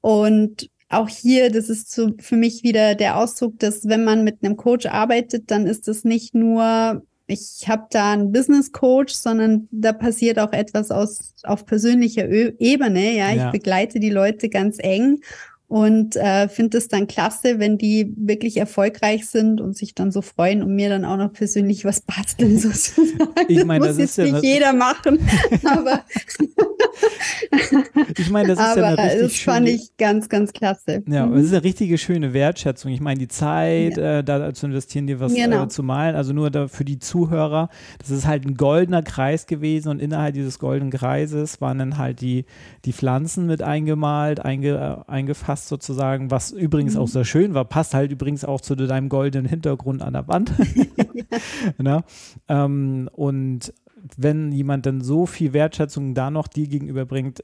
Und 0.00 0.70
auch 0.88 1.08
hier, 1.08 1.50
das 1.50 1.68
ist 1.68 1.92
so 1.92 2.12
für 2.18 2.36
mich 2.36 2.62
wieder 2.62 2.94
der 2.94 3.18
Ausdruck, 3.18 3.58
dass 3.58 3.88
wenn 3.88 4.04
man 4.04 4.24
mit 4.24 4.42
einem 4.42 4.56
Coach 4.56 4.86
arbeitet, 4.86 5.50
dann 5.50 5.66
ist 5.66 5.88
das 5.88 6.04
nicht 6.04 6.34
nur 6.34 7.02
ich 7.28 7.64
habe 7.66 7.86
da 7.90 8.12
einen 8.12 8.30
Business 8.30 8.70
Coach, 8.72 9.12
sondern 9.12 9.68
da 9.72 9.92
passiert 9.92 10.38
auch 10.38 10.52
etwas 10.52 10.90
aus, 10.90 11.34
auf 11.42 11.66
persönlicher 11.66 12.28
Ö 12.28 12.52
Ebene. 12.58 13.16
Ja, 13.16 13.30
ich 13.30 13.36
ja. 13.36 13.50
begleite 13.50 13.98
die 13.98 14.10
Leute 14.10 14.48
ganz 14.48 14.78
eng 14.78 15.20
und 15.68 16.14
äh, 16.14 16.48
finde 16.48 16.78
es 16.78 16.86
dann 16.86 17.08
klasse, 17.08 17.58
wenn 17.58 17.76
die 17.76 18.12
wirklich 18.16 18.56
erfolgreich 18.56 19.26
sind 19.26 19.60
und 19.60 19.76
sich 19.76 19.94
dann 19.94 20.12
so 20.12 20.22
freuen 20.22 20.62
und 20.62 20.76
mir 20.76 20.88
dann 20.88 21.04
auch 21.04 21.16
noch 21.16 21.32
persönlich 21.32 21.84
was 21.84 22.00
basteln 22.02 22.58
sozusagen. 22.58 23.30
Ich 23.48 23.64
meine, 23.64 23.86
das, 23.86 23.96
das 23.96 23.98
muss 23.98 24.16
jetzt 24.16 24.18
ja 24.18 24.32
nicht 24.32 24.44
jeder 24.44 24.72
machen, 24.72 25.18
aber 25.64 26.04
ich 28.16 28.30
meine, 28.30 28.54
das 28.54 28.58
ist 28.60 28.64
aber 28.64 28.80
ja 28.80 28.86
eine 28.86 29.02
richtig 29.02 29.22
das 29.22 29.38
fand 29.38 29.68
ich 29.68 29.96
ganz, 29.96 30.28
ganz 30.28 30.52
klasse. 30.52 31.02
Ja, 31.08 31.26
mhm. 31.26 31.34
das 31.34 31.44
ist 31.46 31.52
eine 31.52 31.64
richtige 31.64 31.98
schöne 31.98 32.32
Wertschätzung. 32.32 32.92
Ich 32.92 33.00
meine, 33.00 33.18
die 33.18 33.28
Zeit, 33.28 33.96
ja. 33.96 34.20
äh, 34.20 34.24
da 34.24 34.54
zu 34.54 34.66
investieren, 34.66 35.08
dir 35.08 35.18
was 35.18 35.34
genau. 35.34 35.64
äh, 35.64 35.68
zu 35.68 35.82
malen, 35.82 36.14
also 36.14 36.32
nur 36.32 36.50
da 36.50 36.68
für 36.68 36.84
die 36.84 37.00
Zuhörer, 37.00 37.70
das 37.98 38.10
ist 38.10 38.26
halt 38.26 38.46
ein 38.46 38.54
goldener 38.54 39.02
Kreis 39.02 39.46
gewesen 39.46 39.88
und 39.88 40.00
innerhalb 40.00 40.34
dieses 40.34 40.60
goldenen 40.60 40.92
Kreises 40.92 41.60
waren 41.60 41.78
dann 41.78 41.98
halt 41.98 42.20
die, 42.20 42.44
die 42.84 42.92
Pflanzen 42.92 43.46
mit 43.46 43.62
eingemalt, 43.62 44.38
einge, 44.38 45.04
äh, 45.08 45.10
eingefasst 45.10 45.55
passt 45.56 45.68
sozusagen, 45.68 46.30
was 46.30 46.50
übrigens 46.50 46.94
mhm. 46.94 47.00
auch 47.00 47.08
sehr 47.08 47.24
schön 47.24 47.54
war, 47.54 47.64
passt 47.64 47.94
halt 47.94 48.12
übrigens 48.12 48.44
auch 48.44 48.60
zu 48.60 48.74
deinem 48.74 49.08
goldenen 49.08 49.48
Hintergrund 49.48 50.02
an 50.02 50.12
der 50.12 50.28
Wand. 50.28 50.52
ja. 51.82 52.04
ähm, 52.48 53.08
und 53.12 53.72
wenn 54.18 54.52
jemand 54.52 54.84
dann 54.84 55.00
so 55.00 55.24
viel 55.24 55.54
Wertschätzung 55.54 56.12
da 56.12 56.30
noch 56.30 56.46
dir 56.46 56.68
gegenüberbringt, 56.68 57.42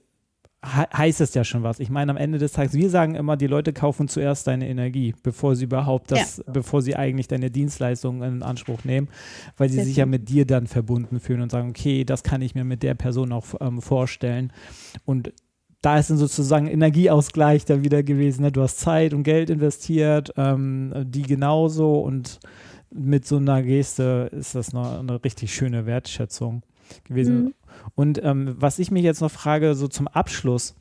heißt 0.62 1.22
es 1.22 1.32
ja 1.32 1.42
schon 1.42 1.62
was. 1.62 1.80
Ich 1.80 1.88
meine, 1.88 2.12
am 2.12 2.18
Ende 2.18 2.38
des 2.38 2.52
Tages, 2.52 2.74
wir 2.74 2.90
sagen 2.90 3.14
immer, 3.14 3.38
die 3.38 3.46
Leute 3.46 3.72
kaufen 3.72 4.08
zuerst 4.08 4.46
deine 4.46 4.68
Energie, 4.68 5.14
bevor 5.22 5.56
sie 5.56 5.64
überhaupt 5.64 6.10
das, 6.10 6.36
ja. 6.36 6.52
bevor 6.52 6.82
sie 6.82 6.94
eigentlich 6.94 7.28
deine 7.28 7.50
Dienstleistungen 7.50 8.22
in 8.22 8.42
Anspruch 8.42 8.84
nehmen, 8.84 9.08
weil 9.56 9.70
sie 9.70 9.82
sich 9.82 9.96
ja 9.96 10.06
mit 10.06 10.28
dir 10.28 10.46
dann 10.46 10.66
verbunden 10.66 11.18
fühlen 11.18 11.40
und 11.40 11.50
sagen, 11.50 11.70
okay, 11.70 12.04
das 12.04 12.22
kann 12.22 12.42
ich 12.42 12.54
mir 12.54 12.64
mit 12.64 12.82
der 12.82 12.94
Person 12.94 13.32
auch 13.32 13.46
ähm, 13.60 13.80
vorstellen. 13.80 14.52
Und 15.06 15.32
da 15.82 15.98
ist 15.98 16.10
dann 16.10 16.16
sozusagen 16.16 16.68
Energieausgleich 16.68 17.64
dann 17.64 17.84
wieder 17.84 18.02
gewesen. 18.02 18.42
Ne? 18.42 18.52
Du 18.52 18.62
hast 18.62 18.78
Zeit 18.78 19.12
und 19.12 19.24
Geld 19.24 19.50
investiert, 19.50 20.32
ähm, 20.36 20.92
die 21.04 21.22
genauso 21.22 22.00
und 22.00 22.38
mit 22.90 23.26
so 23.26 23.36
einer 23.36 23.62
Geste 23.62 24.30
ist 24.32 24.54
das 24.54 24.72
noch 24.72 25.00
eine 25.00 25.22
richtig 25.24 25.54
schöne 25.54 25.84
Wertschätzung 25.84 26.62
gewesen. 27.04 27.44
Mhm. 27.44 27.54
Und 27.94 28.22
ähm, 28.22 28.54
was 28.58 28.78
ich 28.78 28.90
mich 28.90 29.02
jetzt 29.02 29.20
noch 29.20 29.30
frage, 29.30 29.74
so 29.74 29.88
zum 29.88 30.08
Abschluss, 30.08 30.74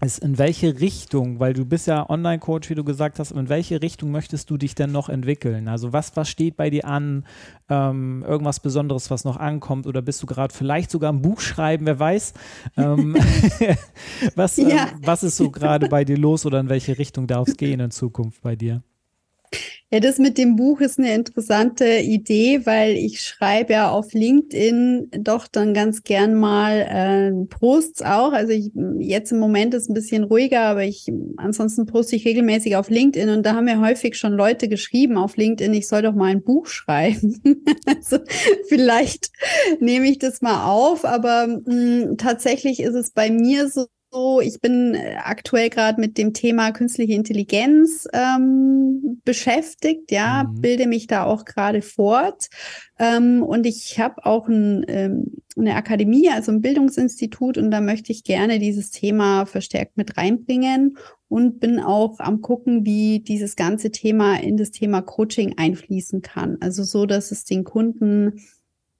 ist, 0.00 0.18
in 0.18 0.38
welche 0.38 0.80
Richtung, 0.80 1.38
weil 1.40 1.52
du 1.52 1.64
bist 1.64 1.86
ja 1.86 2.08
Online-Coach, 2.08 2.68
wie 2.68 2.74
du 2.74 2.84
gesagt 2.84 3.18
hast, 3.18 3.30
in 3.30 3.48
welche 3.48 3.80
Richtung 3.80 4.10
möchtest 4.10 4.50
du 4.50 4.56
dich 4.56 4.74
denn 4.74 4.90
noch 4.92 5.08
entwickeln? 5.08 5.68
Also 5.68 5.92
was, 5.92 6.16
was 6.16 6.28
steht 6.28 6.56
bei 6.56 6.68
dir 6.68 6.84
an? 6.84 7.24
Ähm, 7.68 8.24
irgendwas 8.26 8.60
Besonderes, 8.60 9.10
was 9.10 9.24
noch 9.24 9.36
ankommt? 9.36 9.86
Oder 9.86 10.02
bist 10.02 10.22
du 10.22 10.26
gerade 10.26 10.52
vielleicht 10.52 10.90
sogar 10.90 11.12
ein 11.12 11.22
Buch 11.22 11.40
schreiben, 11.40 11.86
wer 11.86 11.98
weiß? 11.98 12.34
Ähm, 12.76 13.14
was, 14.34 14.56
ja. 14.56 14.66
ähm, 14.66 15.00
was 15.02 15.22
ist 15.22 15.36
so 15.36 15.50
gerade 15.50 15.88
bei 15.88 16.04
dir 16.04 16.18
los 16.18 16.44
oder 16.44 16.60
in 16.60 16.68
welche 16.68 16.98
Richtung 16.98 17.26
darf 17.26 17.48
es 17.48 17.56
gehen 17.56 17.80
in 17.80 17.90
Zukunft 17.90 18.42
bei 18.42 18.56
dir? 18.56 18.82
Ja, 19.90 20.00
das 20.00 20.18
mit 20.18 20.38
dem 20.38 20.56
Buch 20.56 20.80
ist 20.80 20.98
eine 20.98 21.14
interessante 21.14 21.98
Idee, 21.98 22.66
weil 22.66 22.94
ich 22.96 23.20
schreibe 23.22 23.74
ja 23.74 23.90
auf 23.90 24.12
LinkedIn 24.12 25.08
doch 25.20 25.46
dann 25.46 25.72
ganz 25.72 26.02
gern 26.02 26.34
mal 26.34 26.80
äh, 26.80 27.46
Posts 27.46 28.02
auch. 28.02 28.32
Also 28.32 28.52
ich, 28.52 28.72
jetzt 28.98 29.30
im 29.30 29.38
Moment 29.38 29.72
ist 29.72 29.88
ein 29.88 29.94
bisschen 29.94 30.24
ruhiger, 30.24 30.62
aber 30.62 30.82
ich 30.84 31.06
ansonsten 31.36 31.86
poste 31.86 32.16
ich 32.16 32.24
regelmäßig 32.26 32.74
auf 32.76 32.90
LinkedIn 32.90 33.28
und 33.28 33.46
da 33.46 33.54
haben 33.54 33.66
mir 33.66 33.80
häufig 33.80 34.16
schon 34.16 34.32
Leute 34.32 34.68
geschrieben 34.68 35.16
auf 35.16 35.36
LinkedIn, 35.36 35.72
ich 35.74 35.86
soll 35.86 36.02
doch 36.02 36.14
mal 36.14 36.30
ein 36.32 36.42
Buch 36.42 36.66
schreiben. 36.66 37.40
also 37.86 38.18
vielleicht 38.68 39.30
nehme 39.80 40.08
ich 40.08 40.18
das 40.18 40.42
mal 40.42 40.64
auf, 40.66 41.04
aber 41.04 41.46
mh, 41.46 42.16
tatsächlich 42.18 42.80
ist 42.80 42.94
es 42.94 43.10
bei 43.12 43.30
mir 43.30 43.68
so, 43.68 43.86
so, 44.14 44.40
ich 44.40 44.60
bin 44.60 44.94
äh, 44.94 45.16
aktuell 45.22 45.70
gerade 45.70 46.00
mit 46.00 46.16
dem 46.18 46.32
Thema 46.32 46.70
künstliche 46.70 47.14
Intelligenz 47.14 48.06
ähm, 48.12 49.20
beschäftigt, 49.24 50.12
ja, 50.12 50.44
mhm. 50.44 50.60
bilde 50.60 50.86
mich 50.86 51.08
da 51.08 51.24
auch 51.24 51.44
gerade 51.44 51.82
fort. 51.82 52.46
Ähm, 52.98 53.42
und 53.42 53.66
ich 53.66 53.98
habe 53.98 54.24
auch 54.24 54.46
ein, 54.46 54.84
ähm, 54.86 55.32
eine 55.56 55.74
Akademie, 55.74 56.30
also 56.30 56.52
ein 56.52 56.60
Bildungsinstitut, 56.60 57.58
und 57.58 57.72
da 57.72 57.80
möchte 57.80 58.12
ich 58.12 58.22
gerne 58.22 58.60
dieses 58.60 58.92
Thema 58.92 59.46
verstärkt 59.46 59.96
mit 59.96 60.16
reinbringen 60.16 60.96
und 61.28 61.58
bin 61.58 61.80
auch 61.80 62.20
am 62.20 62.40
gucken, 62.40 62.84
wie 62.84 63.18
dieses 63.18 63.56
ganze 63.56 63.90
Thema 63.90 64.36
in 64.36 64.56
das 64.56 64.70
Thema 64.70 65.02
Coaching 65.02 65.54
einfließen 65.56 66.22
kann. 66.22 66.56
Also 66.60 66.84
so, 66.84 67.04
dass 67.04 67.32
es 67.32 67.44
den 67.44 67.64
Kunden 67.64 68.40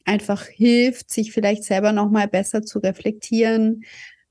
einfach 0.04 0.44
hilft, 0.46 1.10
sich 1.10 1.32
vielleicht 1.32 1.62
selber 1.62 1.92
noch 1.92 2.10
mal 2.10 2.26
besser 2.26 2.62
zu 2.62 2.80
reflektieren, 2.80 3.84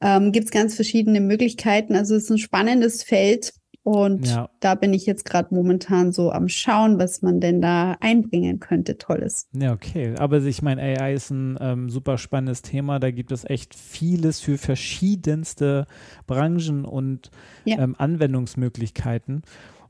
ähm, 0.03 0.31
gibt 0.31 0.45
es 0.45 0.51
ganz 0.51 0.75
verschiedene 0.75 1.21
Möglichkeiten. 1.21 1.95
Also 1.95 2.15
es 2.15 2.25
ist 2.25 2.29
ein 2.29 2.37
spannendes 2.37 3.03
Feld 3.03 3.53
und 3.83 4.27
ja. 4.27 4.49
da 4.61 4.75
bin 4.75 4.93
ich 4.93 5.05
jetzt 5.05 5.25
gerade 5.25 5.53
momentan 5.53 6.13
so 6.13 6.31
am 6.31 6.47
Schauen, 6.47 6.99
was 6.99 7.21
man 7.21 7.41
denn 7.41 7.61
da 7.61 7.97
einbringen 7.99 8.59
könnte. 8.61 8.97
Tolles. 8.97 9.49
Ja, 9.53 9.73
okay. 9.73 10.15
Aber 10.17 10.41
ich 10.41 10.61
meine, 10.61 10.81
AI 10.81 11.13
ist 11.13 11.31
ein 11.31 11.57
ähm, 11.59 11.89
super 11.89 12.17
spannendes 12.17 12.61
Thema. 12.61 12.99
Da 12.99 13.11
gibt 13.11 13.33
es 13.33 13.43
echt 13.43 13.75
vieles 13.75 14.39
für 14.39 14.57
verschiedenste 14.57 15.85
Branchen 16.27 16.85
und 16.85 17.29
ja. 17.65 17.79
ähm, 17.79 17.95
Anwendungsmöglichkeiten. 17.97 19.41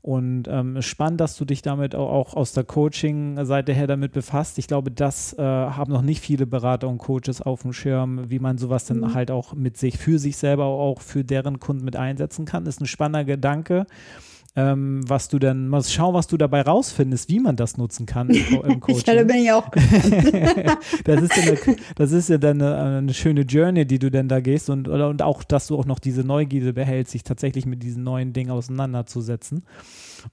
Und 0.04 0.50
ähm, 0.50 0.82
spannend, 0.82 1.22
dass 1.22 1.38
du 1.38 1.46
dich 1.46 1.62
damit 1.62 1.96
auch, 1.96 2.12
auch 2.12 2.34
aus 2.34 2.52
der 2.52 2.66
Coaching-Seite 2.66 3.72
her 3.72 3.88
damit 3.88 4.12
befasst. 4.12 4.60
Ich 4.60 4.68
glaube, 4.68 4.92
das 4.92 5.32
äh, 5.39 5.42
haben 5.42 5.94
noch 5.94 6.02
nicht 6.02 6.20
viele 6.20 6.46
Berater 6.46 6.89
und 6.89 6.98
Coaches 6.98 7.42
auf 7.42 7.62
dem 7.62 7.72
Schirm, 7.72 8.30
wie 8.30 8.39
man 8.39 8.58
sowas 8.58 8.84
dann 8.84 8.98
mhm. 8.98 9.13
halt 9.13 9.32
auch 9.32 9.54
mit 9.54 9.78
sich, 9.78 9.98
für 9.98 10.20
sich 10.20 10.36
selber, 10.36 10.66
auch 10.66 11.00
für 11.00 11.24
deren 11.24 11.62
Kunden 11.62 11.86
mit 11.86 11.96
einsetzen 11.96 12.44
kann. 12.44 12.66
Ist 12.66 12.82
ein 12.82 12.86
spannender 12.86 13.24
Gedanke. 13.24 13.88
Ähm, 14.56 15.02
was 15.08 15.30
du 15.30 15.39
dann, 15.39 15.68
mal 15.68 15.84
schau, 15.84 16.13
was 16.13 16.28
du 16.28 16.38
dabei 16.38 16.62
rausfindest, 16.62 17.30
wie 17.30 17.39
man 17.39 17.56
das 17.56 17.78
nutzen 17.78 18.06
kann 18.06 18.30
im, 18.30 18.62
im 18.62 18.80
Coaching. 18.82 19.04
da 19.06 19.24
bin 19.24 19.38
ich 19.38 19.52
auch. 19.52 19.68
das, 21.04 21.22
ist 21.22 21.38
ja 21.38 21.44
eine, 21.44 21.78
das 21.96 22.12
ist 22.12 22.30
ja 22.30 22.38
dann 22.38 22.62
eine, 22.62 22.98
eine, 22.98 23.13
schöne 23.13 23.42
Journey, 23.42 23.86
die 23.86 23.98
du 23.98 24.12
dann 24.12 24.28
da 24.28 24.42
gehst 24.42 24.70
und, 24.70 24.88
und 24.88 25.22
auch, 25.24 25.44
dass 25.44 25.68
du 25.68 25.78
auch 25.78 25.86
noch 25.86 26.00
diese 26.00 26.24
Neugierde 26.24 26.74
behältst, 26.74 27.13
sich 27.13 27.24
tatsächlich 27.24 27.66
mit 27.66 27.82
diesen 27.82 28.04
neuen 28.04 28.34
Dingen 28.34 28.52
auseinanderzusetzen. 28.52 29.66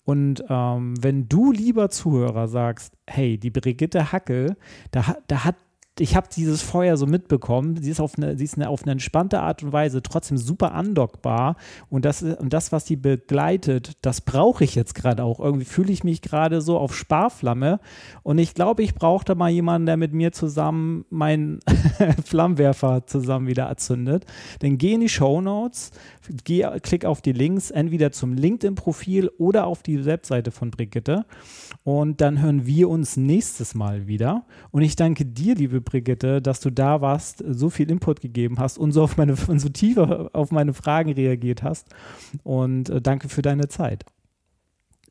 Und 0.04 0.44
ähm, 0.48 0.94
wenn 1.00 1.28
du, 1.28 1.50
lieber 1.50 1.88
Zuhörer, 1.88 2.46
sagst, 2.46 2.94
hey, 3.08 3.38
die 3.38 3.50
Brigitte 3.50 4.12
Hackel, 4.12 4.56
da, 4.90 5.16
da 5.28 5.44
hat 5.44 5.56
ich 6.00 6.16
habe 6.16 6.28
dieses 6.34 6.62
Feuer 6.62 6.96
so 6.96 7.06
mitbekommen. 7.06 7.76
Sie 7.80 7.90
ist 7.90 8.00
auf 8.00 8.16
eine, 8.16 8.36
sie 8.36 8.44
ist 8.44 8.56
eine, 8.56 8.68
auf 8.68 8.82
eine 8.82 8.92
entspannte 8.92 9.40
Art 9.40 9.62
und 9.62 9.72
Weise 9.72 10.02
trotzdem 10.02 10.38
super 10.38 10.72
andockbar. 10.72 11.56
Und 11.88 12.04
das, 12.04 12.22
und 12.22 12.52
das 12.52 12.72
was 12.72 12.86
sie 12.86 12.96
begleitet, 12.96 13.92
das 14.02 14.20
brauche 14.20 14.64
ich 14.64 14.74
jetzt 14.74 14.94
gerade 14.94 15.22
auch. 15.22 15.38
Irgendwie 15.40 15.66
fühle 15.66 15.92
ich 15.92 16.02
mich 16.02 16.22
gerade 16.22 16.62
so 16.62 16.78
auf 16.78 16.96
Sparflamme. 16.96 17.80
Und 18.22 18.38
ich 18.38 18.54
glaube, 18.54 18.82
ich 18.82 18.94
brauche 18.94 19.24
da 19.24 19.34
mal 19.34 19.50
jemanden, 19.50 19.86
der 19.86 19.96
mit 19.96 20.12
mir 20.12 20.32
zusammen 20.32 21.04
meinen 21.10 21.60
Flammenwerfer 22.24 23.06
zusammen 23.06 23.46
wieder 23.46 23.64
erzündet. 23.64 24.24
Dann 24.60 24.78
geh 24.78 24.94
in 24.94 25.00
die 25.00 25.08
Show 25.08 25.40
Notes, 25.40 25.90
geh, 26.44 26.66
klick 26.82 27.04
auf 27.04 27.20
die 27.20 27.32
Links, 27.32 27.70
entweder 27.70 28.12
zum 28.12 28.32
LinkedIn-Profil 28.32 29.30
oder 29.38 29.66
auf 29.66 29.82
die 29.82 30.04
Webseite 30.06 30.50
von 30.50 30.70
Brigitte. 30.70 31.26
Und 31.84 32.20
dann 32.20 32.40
hören 32.40 32.66
wir 32.66 32.88
uns 32.88 33.16
nächstes 33.16 33.74
Mal 33.74 34.06
wieder. 34.06 34.44
Und 34.70 34.82
ich 34.82 34.96
danke 34.96 35.26
dir, 35.26 35.54
liebe 35.54 35.80
Brigitte, 35.90 36.40
dass 36.40 36.60
du 36.60 36.70
da 36.70 37.00
warst, 37.00 37.44
so 37.46 37.68
viel 37.68 37.90
Input 37.90 38.20
gegeben 38.20 38.58
hast 38.58 38.78
und 38.78 38.92
so 38.92 39.02
auf 39.02 39.16
meine, 39.16 39.36
so 39.58 39.68
tiefer 39.68 40.30
auf 40.32 40.50
meine 40.50 40.72
Fragen 40.72 41.12
reagiert 41.12 41.62
hast. 41.62 41.88
Und 42.42 42.88
äh, 42.88 43.00
danke 43.00 43.28
für 43.28 43.42
deine 43.42 43.68
Zeit. 43.68 44.04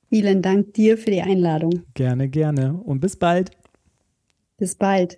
Vielen 0.10 0.42
Dank 0.42 0.74
dir 0.74 0.98
für 0.98 1.12
die 1.12 1.22
Einladung. 1.22 1.84
Gerne, 1.94 2.30
gerne. 2.30 2.74
Und 2.74 3.00
bis 3.00 3.16
bald. 3.16 3.52
Bis 4.58 4.76
bald. 4.76 5.18